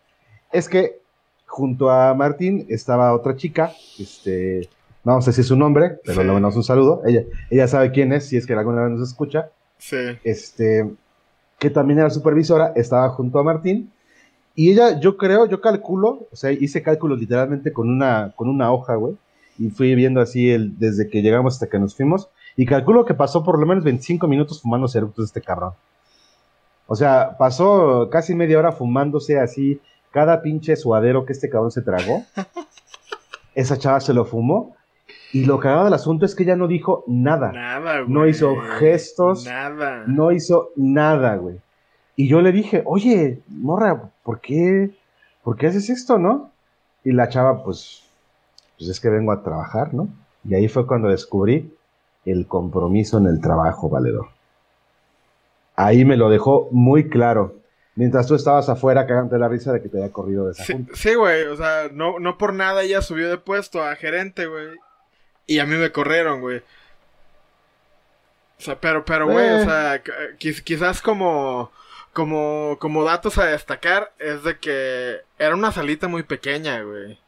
[0.53, 1.01] es que
[1.47, 4.69] junto a Martín estaba otra chica, este,
[5.05, 6.27] no vamos a decir su nombre, pero Sí.
[6.27, 7.03] le mandamos un saludo.
[7.05, 9.51] Ella, ella sabe quién es, si es que alguna vez nos escucha.
[9.79, 9.97] Sí.
[10.25, 10.89] Este,
[11.59, 13.91] que también era supervisora, estaba junto a Martín.
[14.55, 18.73] Y ella, yo creo, yo calculo, o sea, hice cálculos literalmente con una, con una
[18.73, 19.15] hoja, güey.
[19.59, 22.29] Y fui viendo así el, desde que llegamos hasta que nos fuimos.
[22.57, 25.73] Y calculo que pasó por lo menos 25 minutos fumando eructos este cabrón.
[26.87, 29.81] O sea, pasó casi media hora fumándose así
[30.11, 32.25] cada pinche suadero que este cabrón se tragó.
[33.55, 34.77] Esa chava se lo fumó.
[35.33, 37.53] Y lo cagado del asunto es que ella no dijo nada.
[37.53, 38.13] Nada, güey.
[38.13, 40.05] No hizo gestos, Nada.
[40.07, 41.61] No hizo nada, güey.
[42.17, 44.91] Y yo le dije, oye, morra, ¿por qué,
[45.45, 46.51] ¿por qué haces esto, no?
[47.05, 48.03] Y la chava, pues,
[48.77, 50.09] pues es que vengo a trabajar, ¿no?
[50.45, 51.73] Y ahí fue cuando descubrí
[52.25, 54.29] el compromiso en el trabajo, valedor.
[55.77, 57.57] Ahí me lo dejó muy claro.
[57.97, 60.73] Mientras tú estabas afuera cagándote la risa de que te había corrido de esa Sí,
[60.75, 60.93] junta.
[60.95, 64.69] sí, güey, o sea, no, no por nada ella subió de puesto a gerente, güey.
[65.47, 66.59] Y a mí me corrieron, güey.
[68.59, 69.55] O sea, pero, pero, güey, Eh.
[69.61, 70.03] o sea,
[70.39, 71.73] quiz- quizás como,
[72.13, 77.19] como, como datos a destacar es de que era una salita muy pequeña, güey.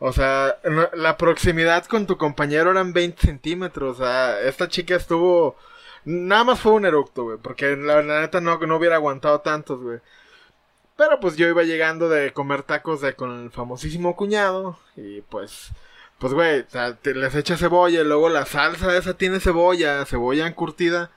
[0.00, 0.58] O sea,
[0.94, 4.00] la proximidad con tu compañero eran 20 centímetros.
[4.00, 5.56] O sea, esta chica estuvo...
[6.04, 7.38] Nada más fue un eructo, güey.
[7.38, 9.98] Porque la, la neta no, no hubiera aguantado tantos, güey.
[10.96, 14.78] Pero pues yo iba llegando de comer tacos de, con el famosísimo cuñado.
[14.96, 15.70] Y pues,
[16.18, 20.04] pues güey, o sea, te- les echa cebolla y luego la salsa esa tiene cebolla,
[20.06, 21.10] cebolla encurtida.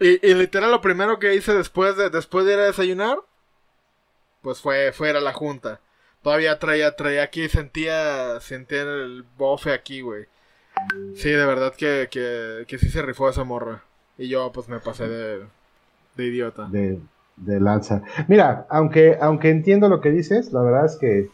[0.00, 3.18] Y, y literal lo primero que hice después de, después de ir a desayunar,
[4.42, 5.80] pues fue, fue ir a la junta.
[6.22, 10.26] Todavía traía, traía aquí, sentía, sentía el bofe aquí, güey.
[11.14, 13.82] Sí, de verdad que, que, que sí se rifó esa morra.
[14.16, 15.40] Y yo pues me pasé de,
[16.16, 16.66] de idiota.
[16.66, 16.98] de,
[17.36, 18.02] de lanza.
[18.26, 21.28] Mira, aunque, aunque entiendo lo que dices, la verdad es que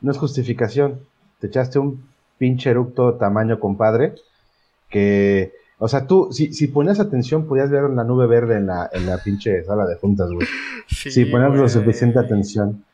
[0.00, 1.00] no es justificación.
[1.40, 4.14] Te echaste un pinche eructo tamaño compadre
[4.88, 8.88] que, o sea, tú, si, si ponías atención, podías ver la nube verde en la,
[8.92, 10.46] en la pinche sala de juntas, güey.
[10.88, 12.84] Sí, Si ponías lo suficiente atención.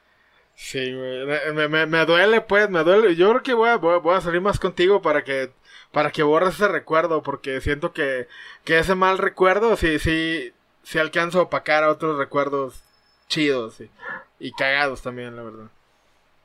[0.57, 1.27] Sí, güey.
[1.55, 3.15] Me, me- me, duele, pues, me duele.
[3.17, 5.53] Yo creo que voy a, voy a- voy a salir más contigo para que
[5.93, 8.29] para que borres ese recuerdo, porque siento que,
[8.65, 10.53] que ese mal recuerdo sí, sí,
[10.83, 12.83] sí alcanza a opacar a otros recuerdos
[13.29, 13.91] chidos sí.
[14.39, 15.71] y cagados también, la verdad.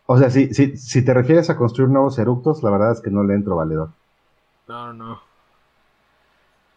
[0.05, 3.09] O sea, si, si, si te refieres a construir nuevos eructos, la verdad es que
[3.09, 3.89] no le entro valedor.
[4.67, 5.21] No, no, no.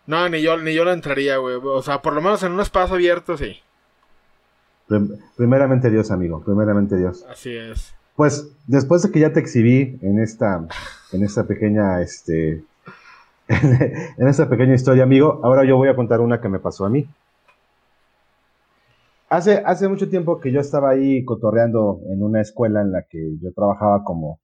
[0.07, 1.57] No, ni yo, ni yo lo entraría, güey.
[1.62, 3.62] O sea, por lo menos en un espacio abierto, sí.
[4.89, 7.24] Prim- Primeramente Dios, amigo, primeramente Dios.
[7.28, 7.95] Así es.
[8.16, 10.66] Pues después de que ya te exhibí en esta,
[11.12, 12.64] en esta pequeña, este,
[13.49, 16.91] en esta pequeña historia, amigo, ahora yo voy a contar una que me pasó a
[16.91, 17.09] mí.
[19.28, 23.37] Hace, hace mucho tiempo que yo estaba ahí cotorreando en una escuela en la que
[23.43, 24.39] yo trabajaba como,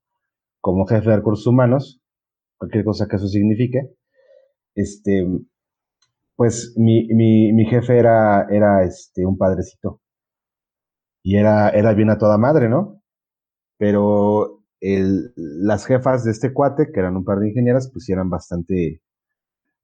[0.60, 2.00] como jefe de recursos humanos,
[2.58, 3.88] cualquier cosa que eso signifique.
[4.74, 5.26] este,
[6.34, 10.00] pues mi, mi, mi jefe era, era este, un padrecito.
[11.22, 13.02] Y era, era bien a toda madre, ¿no?
[13.78, 19.02] Pero las jefas de este cuate, que eran un par de ingenieras, pues eran bastante,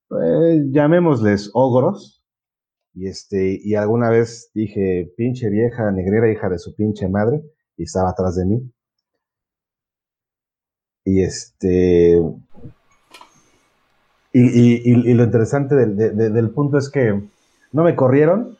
[0.09, 2.22] pues, llamémosles ogros.
[2.95, 7.43] Y este, y alguna vez dije, pinche vieja negrera, hija de su pinche madre,
[7.76, 8.72] y estaba atrás de mí.
[11.05, 12.20] Y este,
[14.39, 17.22] y, lo interesante del, punto es que
[17.72, 18.55] no me corrieron,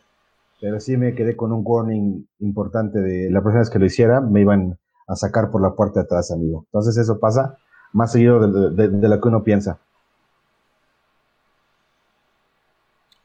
[0.61, 4.21] pero sí me quedé con un warning importante de la próxima vez que lo hiciera,
[4.21, 6.65] me iban a sacar por la puerta de atrás, amigo.
[6.67, 7.59] Entonces eso pasa
[7.93, 8.41] más seguido
[8.71, 9.79] de, lo que uno piensa.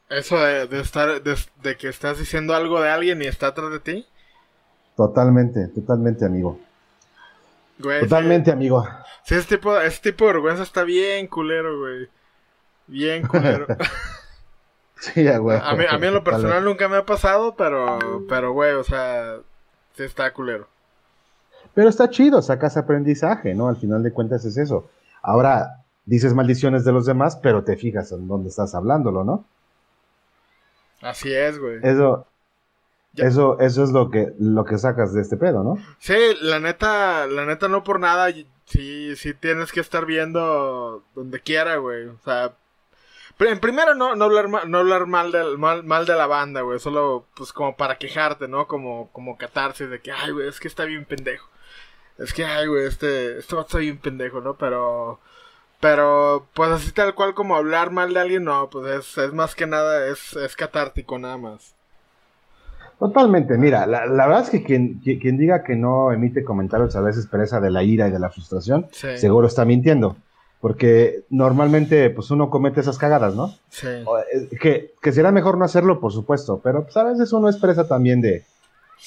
[0.08, 4.06] Eso de, estar, de, que estás diciendo algo de alguien y está atrás de ti.
[4.94, 6.60] Totalmente, totalmente, amigo.
[8.00, 8.86] totalmente, amigo.
[9.24, 12.08] Sí, ese tipo, ese tipo de vergüenza está bien culero, güey.
[12.86, 13.66] Bien culero.
[15.02, 15.58] sí, güey.
[15.62, 17.98] A mí, a mí en lo personal nunca me ha pasado, pero,
[18.28, 19.38] pero, güey, o sea,
[19.94, 20.68] sí está culero.
[21.74, 23.68] Pero está chido, sacas aprendizaje, ¿no?
[23.68, 24.90] Al final de cuentas es eso.
[25.22, 29.44] Ahora, dices maldiciones de los demás, pero te fijas en dónde estás hablándolo, ¿no?
[31.00, 31.80] Así es, güey.
[31.82, 32.26] Eso,
[33.16, 35.78] eso, eso es lo que, lo que sacas de este pedo, ¿no?
[35.98, 38.30] Sí, la neta, la neta no por nada,
[38.66, 42.06] sí, sí tienes que estar viendo donde quiera, güey.
[42.06, 42.52] O sea,
[43.50, 46.60] en primero no, no hablar, mal, no hablar mal, del, mal, mal de la banda,
[46.62, 46.78] güey.
[46.78, 48.66] Solo, pues, como para quejarte, ¿no?
[48.66, 51.48] Como, como catarse de que, ay, güey, es que está bien pendejo.
[52.18, 54.54] Es que, ay, güey, este, este va a estar bien pendejo, ¿no?
[54.54, 55.18] Pero,
[55.80, 59.54] pero, pues así tal cual como hablar mal de alguien, no, pues es, es más
[59.54, 61.74] que nada, es, es catártico nada más.
[62.98, 67.00] Totalmente, mira, la, la verdad es que quien, quien, diga que no emite comentarios a
[67.00, 70.16] veces presa de la ira y de la frustración, seguro está mintiendo.
[70.62, 73.52] Porque normalmente, pues uno comete esas cagadas, ¿no?
[73.68, 73.88] Sí.
[73.88, 77.88] Eh, que, que será mejor no hacerlo, por supuesto, pero pues a veces uno expresa
[77.88, 78.44] también de,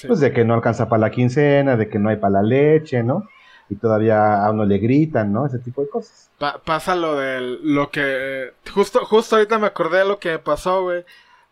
[0.06, 3.04] pues de que no alcanza para la quincena, de que no hay para la leche,
[3.04, 3.30] ¿no?
[3.70, 5.46] Y todavía a uno le gritan, ¿no?
[5.46, 6.30] Ese tipo de cosas.
[6.66, 11.06] pasa lo de lo que, justo, justo ahorita me acordé de lo que pasó, güey,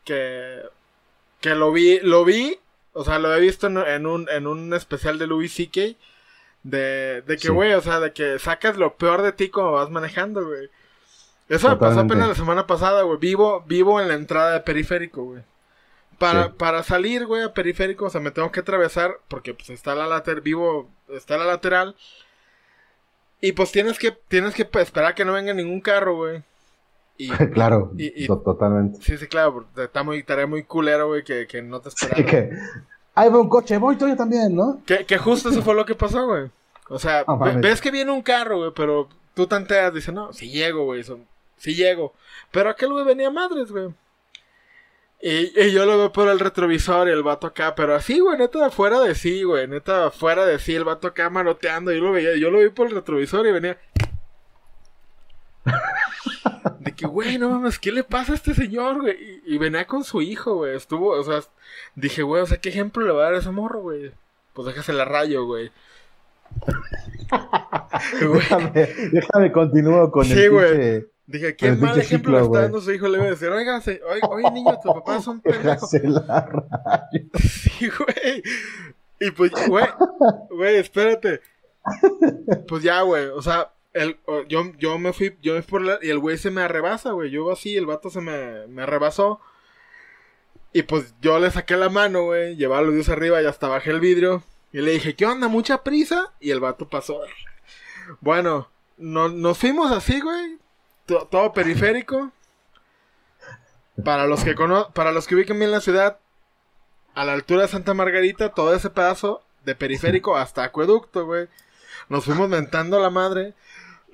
[0.03, 0.63] que,
[1.39, 2.59] que lo vi, lo vi,
[2.91, 5.97] o sea, lo he visto en, un, en un especial de Louis C.K.,
[6.63, 9.89] de, de que, güey, o sea, de que sacas lo peor de ti como vas
[9.89, 10.69] manejando, güey.
[11.49, 13.19] Eso me pasó apenas la semana pasada, güey.
[13.19, 15.43] Vivo, vivo en la entrada de periférico, güey.
[16.17, 19.93] Para, para salir, güey, a periférico, o sea, me tengo que atravesar porque pues está
[19.93, 21.95] la lateral, vivo, está la lateral.
[23.41, 26.43] Y pues tienes que, tienes que esperar que no venga ningún carro, güey.
[27.17, 27.91] Y, claro,
[28.43, 28.99] totalmente.
[29.01, 32.25] Sí, sí, claro, está muy, estaría muy culero, güey, que, que no te esperara.
[32.25, 32.49] que,
[33.15, 34.81] ahí va un coche, voy yo también, ¿no?
[34.85, 36.49] Que, que justo eso fue lo que pasó, güey.
[36.89, 37.23] O sea,
[37.57, 41.03] ves que viene un carro, güey, pero tú tanteas, dices, no, si llego, güey,
[41.57, 42.13] si llego.
[42.51, 43.89] Pero aquel güey venía madres, güey.
[45.21, 48.37] Y, y, yo lo veo por el retrovisor y el vato acá, pero así, güey,
[48.37, 52.11] neta, fuera de sí, güey, neta, fuera de sí, el vato acá manoteando, yo lo
[52.11, 53.77] veía, yo lo vi por el retrovisor y venía...
[56.79, 59.41] De que, güey, no mames, ¿qué le pasa a este señor, güey?
[59.45, 60.75] Y, venía con su hijo, güey.
[60.75, 61.41] Estuvo, o sea,
[61.95, 64.11] dije, güey, o sea, ¿qué ejemplo le va a dar a ese morro, güey?
[64.53, 65.71] Pues déjase la rayo, güey.
[68.33, 68.71] déjame,
[69.11, 71.13] déjame continúo con sí, el güey.
[71.25, 73.07] Dije, ¿qué mal ejemplo le está dando su hijo?
[73.07, 75.87] Le voy a decir, oiga, oye, oye niño, tu papá es un pendejo.
[76.03, 77.25] la rayo.
[77.39, 78.43] Sí, güey.
[79.19, 79.85] Y pues, güey,
[80.49, 81.41] güey, espérate.
[82.67, 84.17] Pues ya, güey, o sea, el,
[84.47, 87.29] yo, yo me fui, yo me por la, y el güey se me arrebasa, güey.
[87.29, 89.39] Yo así, el vato se me, me arrebasó.
[90.73, 92.55] Y pues yo le saqué la mano, güey.
[92.55, 94.43] Llevaba los dios arriba y hasta bajé el vidrio.
[94.71, 95.47] Y le dije, ¿qué onda?
[95.47, 96.33] ¿Mucha prisa?
[96.39, 97.21] Y el vato pasó.
[98.21, 100.57] Bueno, no, nos fuimos así, güey.
[101.05, 102.31] todo periférico.
[104.03, 106.17] Para los que cono para los que ubican bien la ciudad,
[107.13, 111.47] a la altura de Santa Margarita, todo ese pedazo de periférico hasta acueducto, güey.
[112.09, 113.53] Nos fuimos mentando la madre.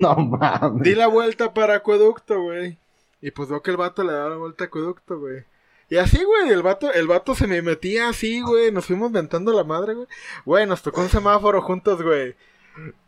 [0.00, 0.82] No mames.
[0.82, 2.78] Di la vuelta para acueducto, güey.
[3.20, 5.44] Y pues veo que el vato le da la vuelta a acueducto, güey.
[5.90, 8.72] Y así, güey, el vato, el vato se me metía así, güey.
[8.72, 10.06] Nos fuimos ventando la madre, güey.
[10.46, 12.34] Güey, nos tocó un semáforo juntos, güey.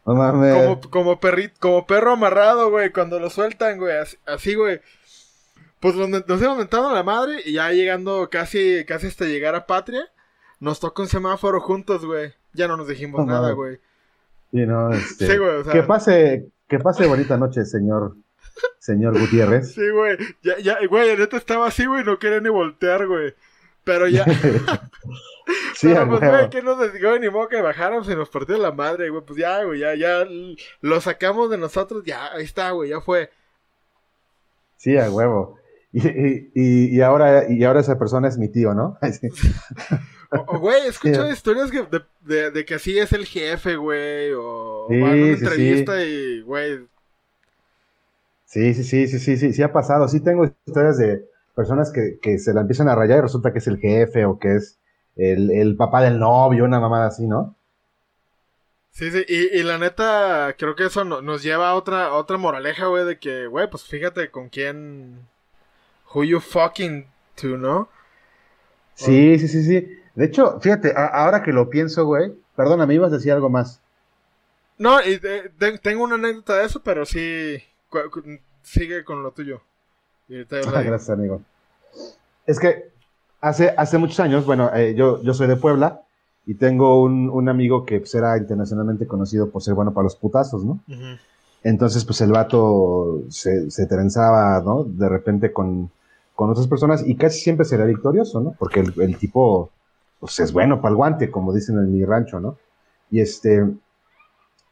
[0.05, 0.55] No mames.
[0.55, 3.95] Como, como perrito, como perro amarrado, güey, cuando lo sueltan, güey.
[4.26, 4.80] Así, güey.
[5.80, 9.66] Pues nos, nos fuimos ventando la madre y ya llegando casi, casi hasta llegar a
[9.66, 10.05] Patria,
[10.61, 12.34] nos tocó un semáforo juntos, güey.
[12.53, 13.78] Ya no nos dijimos nada, güey.
[14.53, 18.16] Sí, no, este, sí, güey, o sea, que pase, que pase bonita noche, señor,
[18.79, 19.75] señor Gutiérrez.
[19.75, 23.35] Sí, güey, ya, ya, güey, neta estaba así, güey, no quería ni voltear, güey.
[23.85, 24.25] Pero ya.
[25.75, 28.73] sí, Pero pues, güey, que nos güey, ni modo que bajáramos y nos partió la
[28.73, 29.23] madre, güey.
[29.23, 30.27] Pues ya, güey, ya, ya
[30.81, 33.29] lo sacamos de nosotros, ya, ahí está, güey, ya fue.
[34.79, 35.59] Sí, a huevo.
[35.93, 38.99] Y, y, y, ahora, y ahora esa persona es mi tío, ¿no?
[40.33, 41.70] o, güey, he escuchado historias
[42.20, 46.87] de, de, que así es el jefe, güey, o, sí, una entrevista y, güey.
[48.47, 50.09] Sí, sí, sí, sí, sí, sí, sí ha pasado.
[50.09, 51.24] Sí tengo historias de
[51.55, 54.39] personas que, que se la empiezan a rayar y resulta que es el jefe o
[54.39, 54.78] que es
[55.16, 57.57] el, el papá del novio, una mamada así, ¿no?
[58.91, 62.89] Sí, sí, y, y la neta, creo que eso nos lleva a otra, otra moraleja,
[62.89, 65.26] güey, de que, güey, pues fíjate con quién.
[66.14, 67.07] Who you fucking
[67.37, 67.89] to, ¿no?
[68.95, 70.02] Sí, sí, sí, sí.
[70.15, 73.81] De hecho, fíjate, ahora que lo pienso, güey, perdona, me ibas a decir algo más.
[74.79, 75.21] No, y
[75.81, 77.63] tengo una anécdota de eso, pero sí,
[78.63, 79.61] sigue con lo tuyo.
[80.85, 81.43] gracias, amigo.
[82.47, 82.91] Es que
[83.41, 86.03] hace, hace muchos años, bueno, eh, yo, yo soy de Puebla
[86.47, 90.17] y tengo un, un amigo que pues, era internacionalmente conocido por ser bueno para los
[90.17, 90.81] putazos, ¿no?
[91.63, 94.85] Entonces, pues el vato se, se trenzaba, ¿no?
[94.85, 95.91] De repente con,
[96.35, 98.57] con otras personas y casi siempre será victorioso, ¿no?
[98.59, 99.71] Porque el, el tipo,
[100.23, 102.57] pues es bueno para el guante, como dicen en mi rancho, ¿no?
[103.11, 103.66] Y este,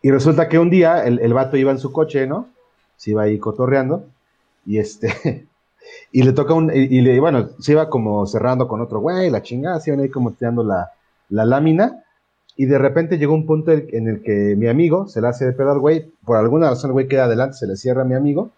[0.00, 2.46] y resulta que un día el, el vato iba en su coche, ¿no?
[2.96, 4.06] Se iba ahí cotorreando
[4.64, 5.48] y este,
[6.12, 9.42] y le toca un, y, le, bueno, se iba como cerrando con otro güey, la
[9.42, 10.92] chingada, se iban ahí como tirando la,
[11.30, 12.04] la lámina
[12.54, 15.52] y de repente llegó un punto en el que mi amigo se le hace de
[15.52, 18.14] pedo al güey, por alguna razón el güey queda adelante, se le cierra a mi
[18.14, 18.52] amigo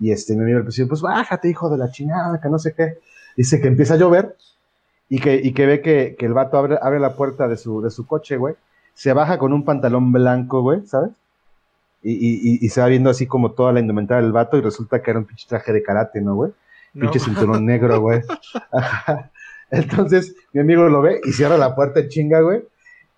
[0.00, 2.74] y este mi amigo le dice, pues bájate hijo de la chingada, que no sé
[2.74, 2.98] qué.
[3.36, 4.34] Dice que empieza a llover
[5.08, 7.80] y que, y que ve que, que el vato abre, abre, la puerta de su,
[7.80, 8.54] de su coche, güey,
[8.94, 11.10] se baja con un pantalón blanco, güey, ¿sabes?
[12.02, 15.02] Y, y, y, se va viendo así como toda la indumentaria del vato y resulta
[15.02, 16.52] que era un pinche traje de karate, ¿no, güey?
[16.92, 18.22] Pinche cinturón negro, güey.
[19.70, 22.62] Entonces, mi amigo lo ve y cierra la puerta en chinga, güey.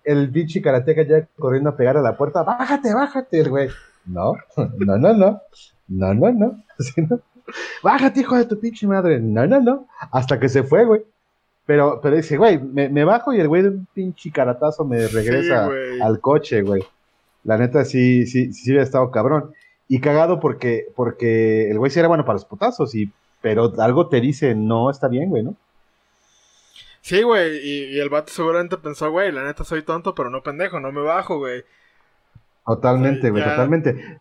[0.03, 2.41] El pinche karateca ya corriendo a pegar a la puerta.
[2.41, 3.69] Bájate, bájate, güey.
[4.05, 4.33] No,
[4.79, 5.41] no, no, no.
[5.87, 6.63] No, no, no.
[7.09, 7.19] no.
[7.83, 9.19] Bájate, hijo de tu pinche madre.
[9.19, 9.87] No, no, no.
[10.11, 11.03] Hasta que se fue, güey.
[11.69, 15.07] Pero, pero dice, güey, me, me, bajo y el güey de un pinche caratazo me
[15.07, 15.69] regresa
[16.01, 16.81] al coche, güey.
[17.43, 19.53] La neta sí, sí, sí hubiera estado cabrón.
[19.87, 24.07] Y cagado porque, porque el güey sí era bueno para los putazos, y, pero algo
[24.07, 25.53] te dice, no está bien, güey, ¿no?
[27.01, 30.79] Sí, güey, y, el vato seguramente pensó, güey, la neta soy tonto, pero no pendejo,
[30.79, 31.63] no me bajo, güey.
[32.65, 34.19] Totalmente, güey, totalmente.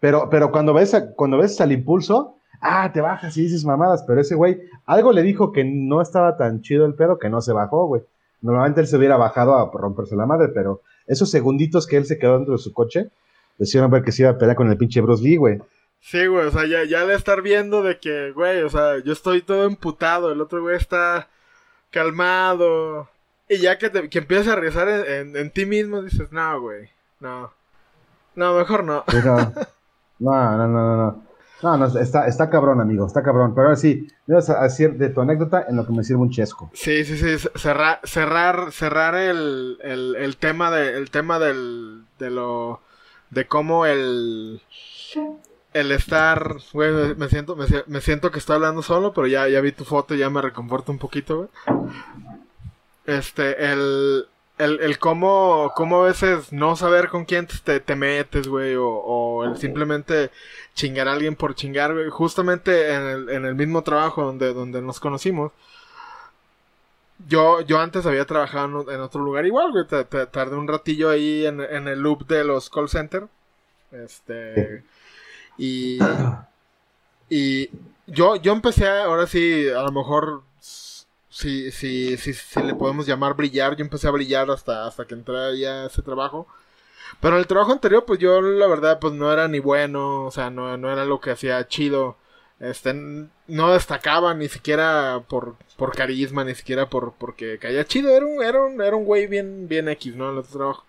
[0.00, 4.20] Pero, pero cuando ves, cuando ves al impulso, ah, te bajas y dices mamadas, pero
[4.20, 7.52] ese güey, algo le dijo que no estaba tan chido el pedo que no se
[7.52, 8.02] bajó, güey.
[8.40, 12.18] Normalmente él se hubiera bajado a romperse la madre, pero esos segunditos que él se
[12.18, 13.10] quedó dentro de su coche,
[13.58, 15.58] hicieron ver que se iba a pelear con el pinche Bruce Lee, güey.
[16.00, 19.12] Sí, güey, o sea, ya, ya de estar viendo de que, güey, o sea, yo
[19.12, 21.28] estoy todo emputado, el otro güey está
[21.90, 23.08] calmado.
[23.48, 26.90] Y ya que, te, que empiezas a rezar en, en, ti mismo, dices, no, güey,
[27.18, 27.52] no.
[28.36, 29.04] No, mejor no.
[30.18, 31.06] no, no, no, no.
[31.12, 31.27] No,
[31.62, 33.54] no, está, está cabrón, amigo, está cabrón.
[33.54, 36.22] Pero ahora sí, me vas a decir de tu anécdota en lo que me sirve
[36.22, 36.70] un chesco.
[36.72, 37.48] Sí, sí, sí.
[37.56, 42.80] Cerrar, cerrar, cerrar el, el, el tema de, el tema del, de lo,
[43.30, 44.62] de cómo el,
[45.74, 49.72] el estar, güey, me siento, me, siento que estoy hablando solo, pero ya, ya vi
[49.72, 51.48] tu foto y ya me reconforto un poquito, güey.
[53.06, 54.26] Este, el,
[54.58, 58.88] el, el cómo, cómo a veces no saber con quién te, te metes, güey, o,
[58.88, 60.30] o, el simplemente
[60.78, 61.92] chingar a alguien por chingar.
[62.08, 65.52] Justamente en el, en el mismo trabajo donde, donde nos conocimos.
[67.26, 69.84] Yo, yo antes había trabajado en otro lugar igual, güey.
[70.30, 73.26] Tardé un ratillo ahí en, el loop de los call center.
[73.90, 74.84] Este.
[75.58, 75.98] Y,
[77.28, 77.68] y
[78.06, 83.34] yo, yo empecé, ahora sí, a lo mejor, si, si, si, si le podemos llamar
[83.34, 86.46] brillar, yo empecé a brillar hasta, hasta que entré ya a ese trabajo.
[87.20, 90.50] Pero el trabajo anterior, pues yo la verdad, pues no era ni bueno, o sea,
[90.50, 92.16] no, no era lo que hacía chido.
[92.60, 98.10] Este, no destacaba ni siquiera por, por carisma, ni siquiera por porque caía chido.
[98.10, 100.30] Era un, era un, era un güey bien, bien X, ¿no?
[100.30, 100.84] El otro trabajo.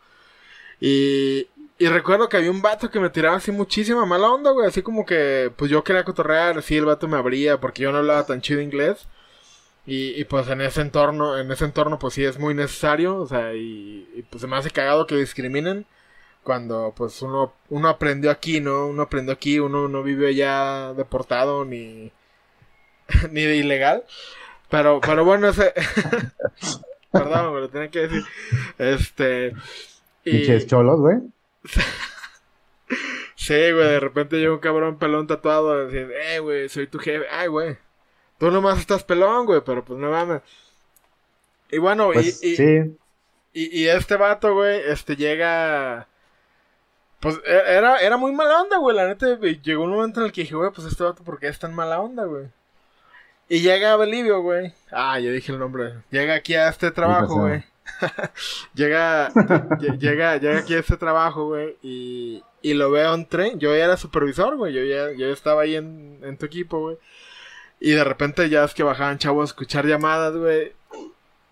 [0.79, 1.47] Y,
[1.77, 4.67] y recuerdo que había un vato que me tiraba así muchísima mala onda, güey.
[4.67, 7.99] Así como que, pues yo quería cotorrear, sí, el vato me abría porque yo no
[7.99, 9.07] hablaba tan chido inglés.
[9.85, 13.17] Y, y pues en ese entorno, en ese entorno, pues sí es muy necesario.
[13.17, 15.85] O sea, y, y pues se me hace cagado que discriminen.
[16.43, 18.87] Cuando pues uno, uno aprendió aquí, ¿no?
[18.87, 22.11] Uno aprendió aquí, uno no vive ya deportado ni,
[23.31, 24.03] ni de ilegal.
[24.69, 25.73] Pero, pero bueno, ese...
[27.11, 28.23] Perdón, me lo tenía que decir.
[28.77, 29.53] Este...
[30.23, 30.65] Y...
[30.65, 31.17] cholos, güey.
[33.35, 37.25] sí, güey, de repente llega un cabrón pelón tatuado diciendo, eh, güey, soy tu jefe.
[37.31, 37.77] Ay, güey,
[38.37, 40.41] tú nomás estás pelón, güey, pero pues no mames.
[41.71, 42.97] Y bueno, pues, y, sí.
[43.53, 46.07] y, y, este vato, güey, este llega...
[47.19, 48.95] Pues e, era, era muy mala onda, güey.
[48.95, 51.47] La neta, llegó un momento en el que dije, güey, pues este vato, ¿por qué
[51.47, 52.47] es tan mala onda, güey?
[53.49, 54.73] Y llega a Belivio, güey.
[54.91, 55.95] Ah, ya dije el nombre.
[56.11, 57.63] Llega aquí a este trabajo, güey.
[58.75, 59.31] llega,
[59.99, 61.75] llega, llega aquí a este trabajo, güey.
[61.81, 63.59] Y, y lo veo en tren.
[63.59, 64.71] Yo ya era supervisor, güey.
[64.73, 66.97] Yo ya, yo estaba ahí en, en tu equipo, güey.
[67.79, 70.73] Y de repente ya es que bajaban chavos a escuchar llamadas, güey.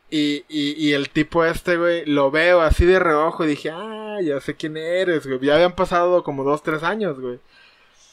[0.09, 4.17] Y, y, y, el tipo este, güey, lo veo así de reojo y dije, ah,
[4.23, 5.39] ya sé quién eres, güey.
[5.41, 7.39] Ya habían pasado como dos, tres años, güey.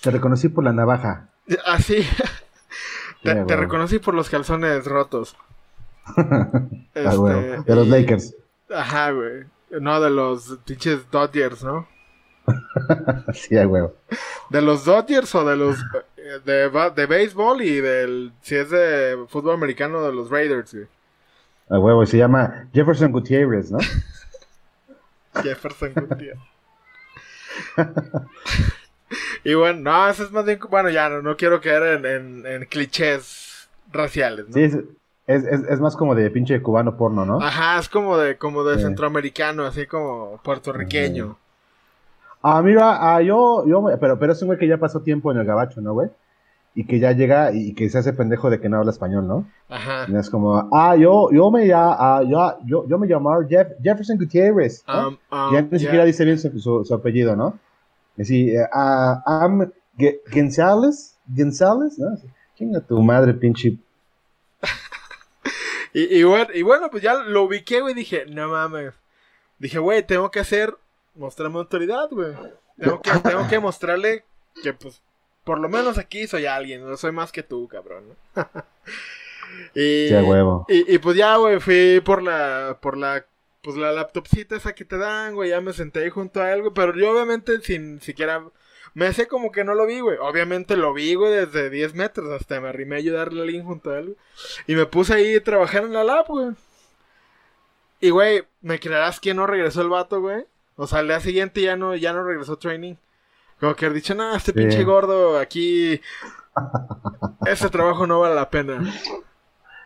[0.00, 1.28] Te reconocí por la navaja.
[1.66, 2.04] Así.
[3.22, 5.36] te, reconocí por los calzones rotos.
[6.94, 8.34] este, de los Lakers.
[8.74, 9.44] Ajá, güey.
[9.80, 11.86] No, de los pinches Dodgers, ¿no?
[13.34, 13.94] sí, a huevo.
[14.50, 15.78] ¿De los Dodgers o de los
[16.44, 20.86] de, de béisbol y del si es de fútbol americano de los Raiders, güey?
[21.68, 23.78] A huevo, se llama Jefferson Gutierrez, ¿no?
[25.42, 26.38] Jefferson Gutierrez.
[29.44, 30.58] y bueno, no, eso es más bien.
[30.68, 34.54] Bueno, ya no, no quiero caer en, en, clichés raciales, ¿no?
[34.54, 34.76] Sí, es,
[35.26, 37.40] es, es, más como de pinche cubano porno, ¿no?
[37.40, 41.38] Ajá, es como de, como de centroamericano, así como puertorriqueño.
[42.42, 45.38] Ah, mira, ah, yo, yo, pero, pero es un güey que ya pasó tiempo en
[45.38, 46.10] el gabacho, ¿no, güey?
[46.74, 49.48] Y que ya llega y que se hace pendejo de que no habla español, ¿no?
[49.68, 50.06] Ajá.
[50.08, 53.68] Y es como, ah, yo, yo me llamo, ah, yo, yo, yo, me llamo Jeff,
[53.80, 55.08] Jefferson Gutierrez, ¿no?
[55.08, 57.58] Um, um, ya ni siquiera dice bien su, su, apellido, ¿no?
[58.18, 59.72] Así, uh, I'm
[60.32, 62.16] González, González, ¿no?
[62.56, 63.76] Chinga tu madre, pinche.
[65.92, 68.94] y, y, bueno, y bueno, pues ya lo ubiqué, güey, dije, no mames.
[69.58, 70.76] Dije, güey, tengo que hacer,
[71.14, 72.34] mostrarme autoridad, güey.
[72.76, 74.24] Tengo que, tengo que mostrarle
[74.60, 75.00] que, pues,
[75.44, 78.04] por lo menos aquí soy alguien, no soy más que tú, cabrón.
[79.74, 80.66] y, huevo.
[80.68, 83.26] Y, pues ya, güey, fui por la, por la,
[83.62, 86.62] pues la laptopcita esa que te dan, güey, ya me senté ahí junto a él,
[86.62, 88.42] güey, pero yo obviamente sin siquiera,
[88.94, 92.30] me hacía como que no lo vi, güey, obviamente lo vi, güey, desde 10 metros,
[92.30, 94.16] hasta me arrimé a ayudarle al link junto a él,
[94.66, 96.50] y me puse ahí a trabajar en la lab, güey.
[98.00, 100.44] Y, güey, ¿me creerás que no regresó el vato, güey?
[100.76, 102.96] O sea, al día siguiente ya no, ya no regresó training.
[103.64, 105.98] Como que han dicho, no, este pinche gordo aquí.
[107.46, 108.84] ese trabajo no vale la pena.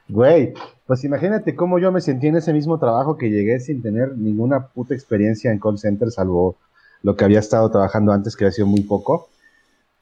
[0.08, 0.52] Güey,
[0.84, 4.66] pues imagínate cómo yo me sentí en ese mismo trabajo que llegué sin tener ninguna
[4.66, 6.56] puta experiencia en call center, salvo
[7.04, 9.28] lo que había estado trabajando antes, que había sido muy poco.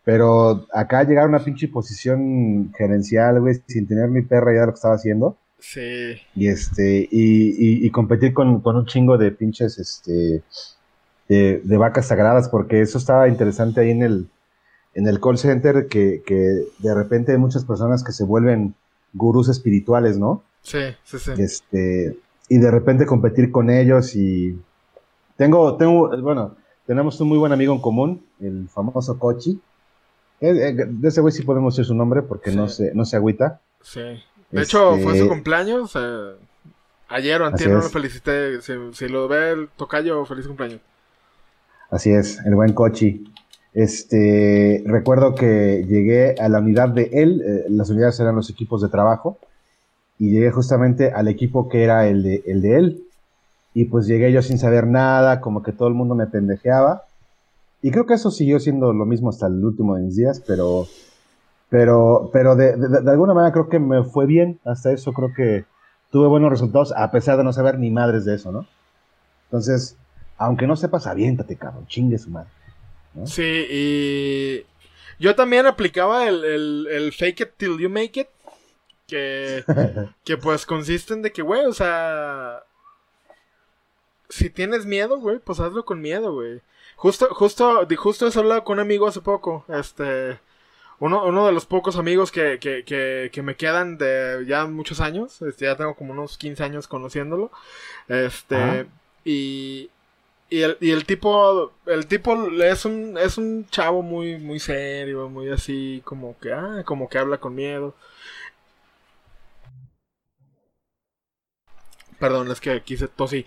[0.05, 4.67] Pero acá llegar a una pinche posición gerencial, güey, sin tener mi perra idea de
[4.69, 5.37] lo que estaba haciendo.
[5.59, 6.17] Sí.
[6.35, 10.43] Y este, y, y, competir con, con, un chingo de pinches, este,
[11.29, 14.29] de, vacas sagradas, porque eso estaba interesante ahí en el,
[14.95, 16.23] en el call center, que,
[16.79, 18.75] de repente hay muchas personas que se vuelven
[19.13, 20.43] gurús espirituales, ¿no?
[20.63, 21.31] Sí, sí, sí.
[21.39, 22.19] Este,
[22.49, 24.59] y de repente competir con ellos y
[25.37, 26.57] tengo, tengo, bueno,
[26.87, 29.61] tenemos un muy buen amigo en común, el famoso Kochi.
[30.41, 33.17] Eh, eh, de ese güey sí podemos decir su nombre porque no se, no se
[33.17, 33.61] agüita.
[33.83, 34.01] Sí.
[34.51, 35.97] De hecho, fue su este, cumpleaños.
[37.09, 38.61] ayer o antier no lo felicité.
[38.61, 40.81] Si, si, lo ve el tocayo, feliz cumpleaños.
[41.91, 43.25] Así es, el buen Cochi.
[43.73, 48.81] Este, recuerdo que llegué a la unidad de él, eh, las unidades eran los equipos
[48.81, 49.39] de trabajo,
[50.19, 53.05] y llegué justamente al equipo que era el de, él.
[53.75, 57.05] Y pues llegué yo sin saber nada, como que todo el mundo me pendejeaba.
[57.83, 60.87] Y creo que eso siguió siendo lo mismo hasta el último de mis días, pero,
[61.69, 64.59] pero, pero de, de alguna manera creo que me fue bien.
[64.65, 65.67] Hasta eso creo que
[66.11, 68.67] tuve buenos resultados, a pesar de no saber ni madres de eso, ¿no?
[69.45, 69.99] Entonces,
[70.39, 72.51] aunque no sepas, aviéntate, cabrón, chingue su madre.
[73.25, 74.67] Sí, y
[75.19, 78.29] yo también aplicaba el, el, fake it till you make it.
[79.07, 79.65] Que,
[80.25, 82.65] que pues consiste en de que, güey, o sea,
[84.29, 86.61] si tienes miedo, güey, pues hazlo con miedo, güey.
[86.97, 90.39] Justo, justo, justo he hablado con un amigo hace poco, este,
[90.99, 95.01] uno, uno de los pocos amigos que, que, que, que me quedan de ya muchos
[95.01, 97.51] años, este, ya tengo como unos 15 años conociéndolo,
[98.09, 98.87] este,
[99.25, 99.91] y,
[100.49, 105.29] y el, y el tipo, el tipo es un, es un chavo muy, muy serio,
[105.29, 107.95] muy así, como que, ah, como que habla con miedo.
[112.19, 113.45] Perdón, es que aquí se tosí.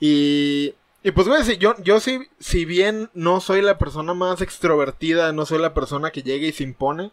[0.00, 4.42] Y, y pues, güey, si yo, yo sí, si bien no soy la persona más
[4.42, 7.12] extrovertida, no soy la persona que llega y se impone,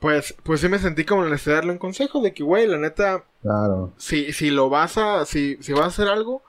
[0.00, 2.66] pues, pues sí me sentí como la necesidad de darle un consejo de que, güey,
[2.66, 3.92] la neta, claro.
[3.96, 6.42] si, si lo vas a, si, si vas a hacer algo,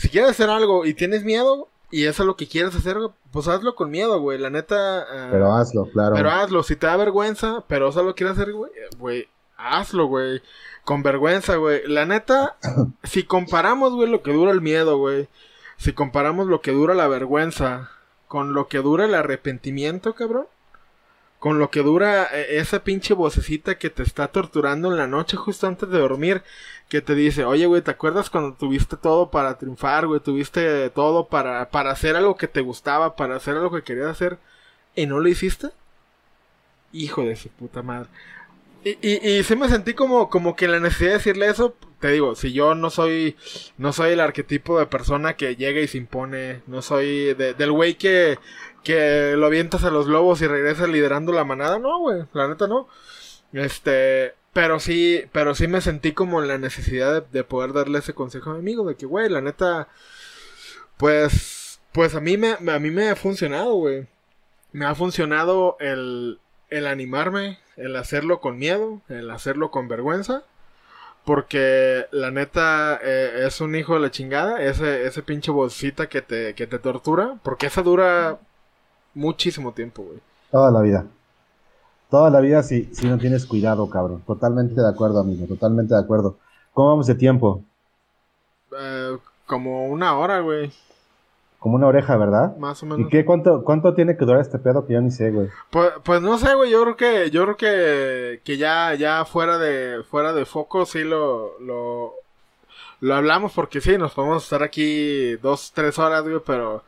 [0.00, 2.96] si quieres hacer algo y tienes miedo y eso es lo que quieres hacer,
[3.32, 4.38] pues hazlo con miedo, güey.
[4.38, 5.00] La neta.
[5.00, 6.14] Ah, pero hazlo, claro.
[6.14, 6.62] Pero hazlo.
[6.62, 9.28] Si te da vergüenza, pero eso lo quieres hacer, güey, güey,
[9.58, 10.40] hazlo, güey.
[10.84, 11.86] Con vergüenza, güey.
[11.86, 12.56] La neta,
[13.04, 15.28] si comparamos, güey, lo que dura el miedo, güey.
[15.76, 17.90] Si comparamos lo que dura la vergüenza
[18.26, 20.46] con lo que dura el arrepentimiento, cabrón.
[21.40, 25.36] Con lo que dura eh, esa pinche vocecita que te está torturando en la noche
[25.36, 26.44] justo antes de dormir.
[26.88, 30.20] Que te dice, oye, güey, ¿te acuerdas cuando tuviste todo para triunfar, güey?
[30.20, 34.38] Tuviste todo para, para hacer algo que te gustaba, para hacer algo que querías hacer.
[34.94, 35.70] ¿Y no lo hiciste?
[36.92, 38.08] Hijo de su puta madre.
[38.84, 42.08] Y, y, y sí me sentí como, como que la necesidad de decirle eso, te
[42.08, 43.36] digo, si yo no soy,
[43.76, 47.94] no soy el arquetipo de persona que llega y se impone, no soy del güey
[47.96, 48.38] que,
[48.82, 52.66] que lo avientas a los lobos y regresa liderando la manada, no, güey, la neta
[52.66, 52.88] no.
[53.52, 58.50] Este, pero sí, pero sí me sentí como la necesidad de, poder darle ese consejo
[58.50, 59.88] a mi amigo, de que, güey, la neta,
[60.96, 64.06] pues, pues a mí me, a mí me ha funcionado, güey.
[64.72, 70.44] Me ha funcionado el, el animarme, el hacerlo con miedo, el hacerlo con vergüenza.
[71.24, 76.22] Porque la neta eh, es un hijo de la chingada, ese, ese pinche bolsita que
[76.22, 78.40] te, que te tortura, porque esa dura
[79.14, 80.18] muchísimo tiempo, güey.
[80.50, 81.06] Toda la vida.
[82.10, 84.22] Toda la vida si, si no tienes cuidado, cabrón.
[84.26, 86.36] Totalmente de acuerdo, amigo, totalmente de acuerdo.
[86.74, 87.62] ¿Cómo vamos de tiempo?
[88.76, 90.72] Eh, como una hora, güey.
[91.60, 92.56] Como una oreja, ¿verdad?
[92.56, 93.00] Más o menos.
[93.00, 95.48] ¿Y qué, cuánto, cuánto tiene que durar este pedo que yo ni sé, güey?
[95.70, 99.58] Pues, pues no sé, güey, yo creo que, yo creo que, que ya, ya fuera
[99.58, 102.14] de, fuera de foco sí lo, lo,
[103.00, 106.82] lo hablamos porque sí, nos podemos estar aquí dos, tres horas, güey, pero,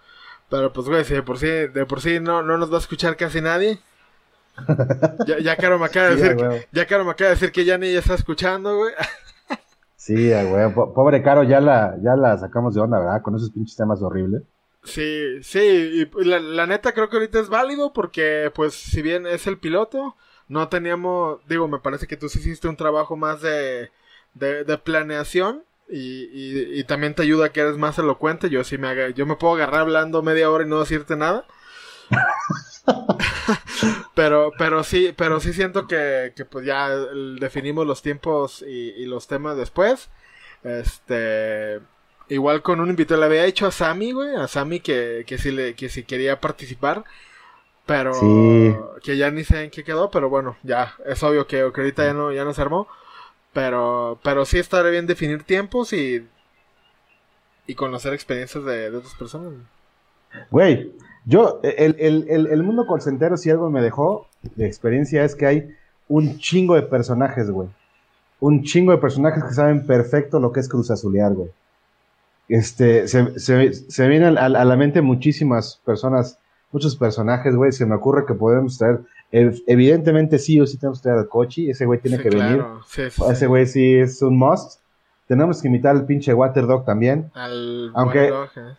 [0.53, 2.81] pero pues, güey, si de por sí, de por sí no, no nos va a
[2.81, 3.81] escuchar casi nadie.
[5.27, 7.65] ya, ya Caro me acaba de decir, que, ya Caro me acaba de decir que
[7.65, 8.93] ya ni ya está escuchando, güey.
[9.97, 13.23] sí, güey, pobre Caro, ya la, ya la sacamos de onda, ¿verdad?
[13.23, 14.43] Con esos pinches temas horribles.
[14.85, 19.47] Sí, sí, y la, neta creo que ahorita es válido porque, pues, si bien es
[19.47, 20.17] el piloto,
[20.49, 23.91] no teníamos, digo, me parece que tú sí hiciste un trabajo más de,
[24.35, 28.51] de, planeación y, y, también te ayuda a que eres más elocuente.
[28.51, 31.45] Yo sí me, haga, yo me puedo agarrar hablando media hora y no decirte nada.
[34.15, 39.07] pero, pero sí, pero sí siento que, que pues ya definimos los tiempos y, y
[39.07, 40.09] los temas después.
[40.65, 41.81] Este,
[42.33, 45.51] Igual con un invitado, le había hecho a Sammy, güey, a Sammy que, que, si
[45.51, 47.05] le, que si quería participar,
[47.85, 52.07] pero que ya ni sé en qué quedó, pero bueno, ya, es obvio que, ahorita
[52.07, 52.89] ya no, ya no se armó,
[53.53, 56.27] pero, pero sí estaría bien definir tiempos y,
[57.67, 59.53] y conocer experiencias de, otras personas.
[60.51, 60.93] Güey,
[61.25, 65.47] yo, el, el, el, el mundo colcentero, si algo me dejó de experiencia es que
[65.47, 65.77] hay
[66.09, 67.69] un chingo de personajes, güey.
[68.41, 71.51] Un chingo de personajes que saben perfecto lo que es Cruz Azulear, güey
[72.49, 76.39] este, se, se, se vienen a, la mente muchísimas personas,
[76.71, 77.73] muchos personajes, güey.
[77.73, 79.01] Se me ocurre que podemos traer,
[79.33, 82.65] evidentemente sí o sí tenemos que traer al Cochi, ese güey tiene que venir.
[83.31, 84.81] ese güey sí es un must.
[85.27, 87.31] Tenemos que invitar al pinche Waterdog también.
[87.95, 88.75] aunque, eh.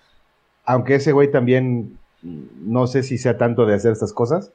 [0.65, 4.51] aunque ese güey también, no sé si sea tanto de hacer estas cosas.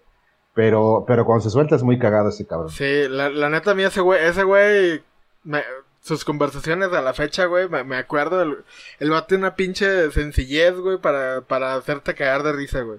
[0.54, 2.70] Pero, pero cuando se suelta es muy cagado ese cabrón.
[2.70, 5.02] Sí, la, la neta, a mí ese güey, ese güey
[5.44, 5.62] me,
[6.00, 8.56] sus conversaciones a la fecha, güey, me, acuerdo, el,
[8.98, 12.98] el vato una pinche sencillez, güey, para, para hacerte cagar de risa, güey.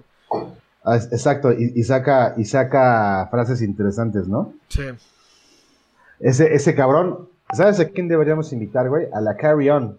[0.84, 4.54] Ah, exacto, y, saca, y saca frases interesantes, ¿no?
[4.68, 4.82] Sí.
[6.20, 9.06] Ese, ese cabrón, ¿sabes a quién deberíamos invitar, güey?
[9.12, 9.98] A la Carry On.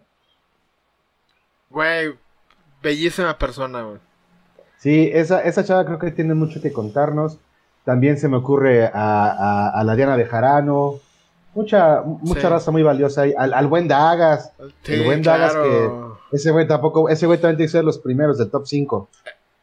[1.70, 2.16] Güey,
[2.82, 4.00] bellísima persona, güey.
[4.78, 7.38] Sí, esa, esa chava creo que tiene mucho que contarnos.
[7.86, 11.00] También se me ocurre a, a, a la Diana Bejarano,
[11.54, 13.34] mucha, mucha raza muy valiosa ahí.
[13.38, 14.52] Al, buen Dagas.
[14.86, 15.90] el buen Dagas que.
[16.32, 17.10] Ese güey tampoco.
[17.10, 19.10] Ese güey también tiene que ser los primeros del top 5.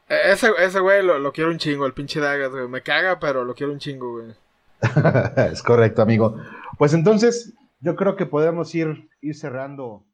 [0.09, 2.67] Ese, ese güey lo, quiero un chingo, el pinche Dagas, güey.
[2.69, 4.35] Me caga, pero lo quiero un chingo, güey.
[5.53, 6.37] es correcto, amigo.
[6.79, 10.07] Pues entonces, yo creo que podemos ir, ir cerrando.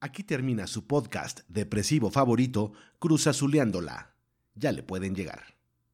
[0.00, 4.14] Aquí termina su podcast depresivo favorito, Cruz Azuleándola.
[4.54, 5.59] Ya le pueden llegar.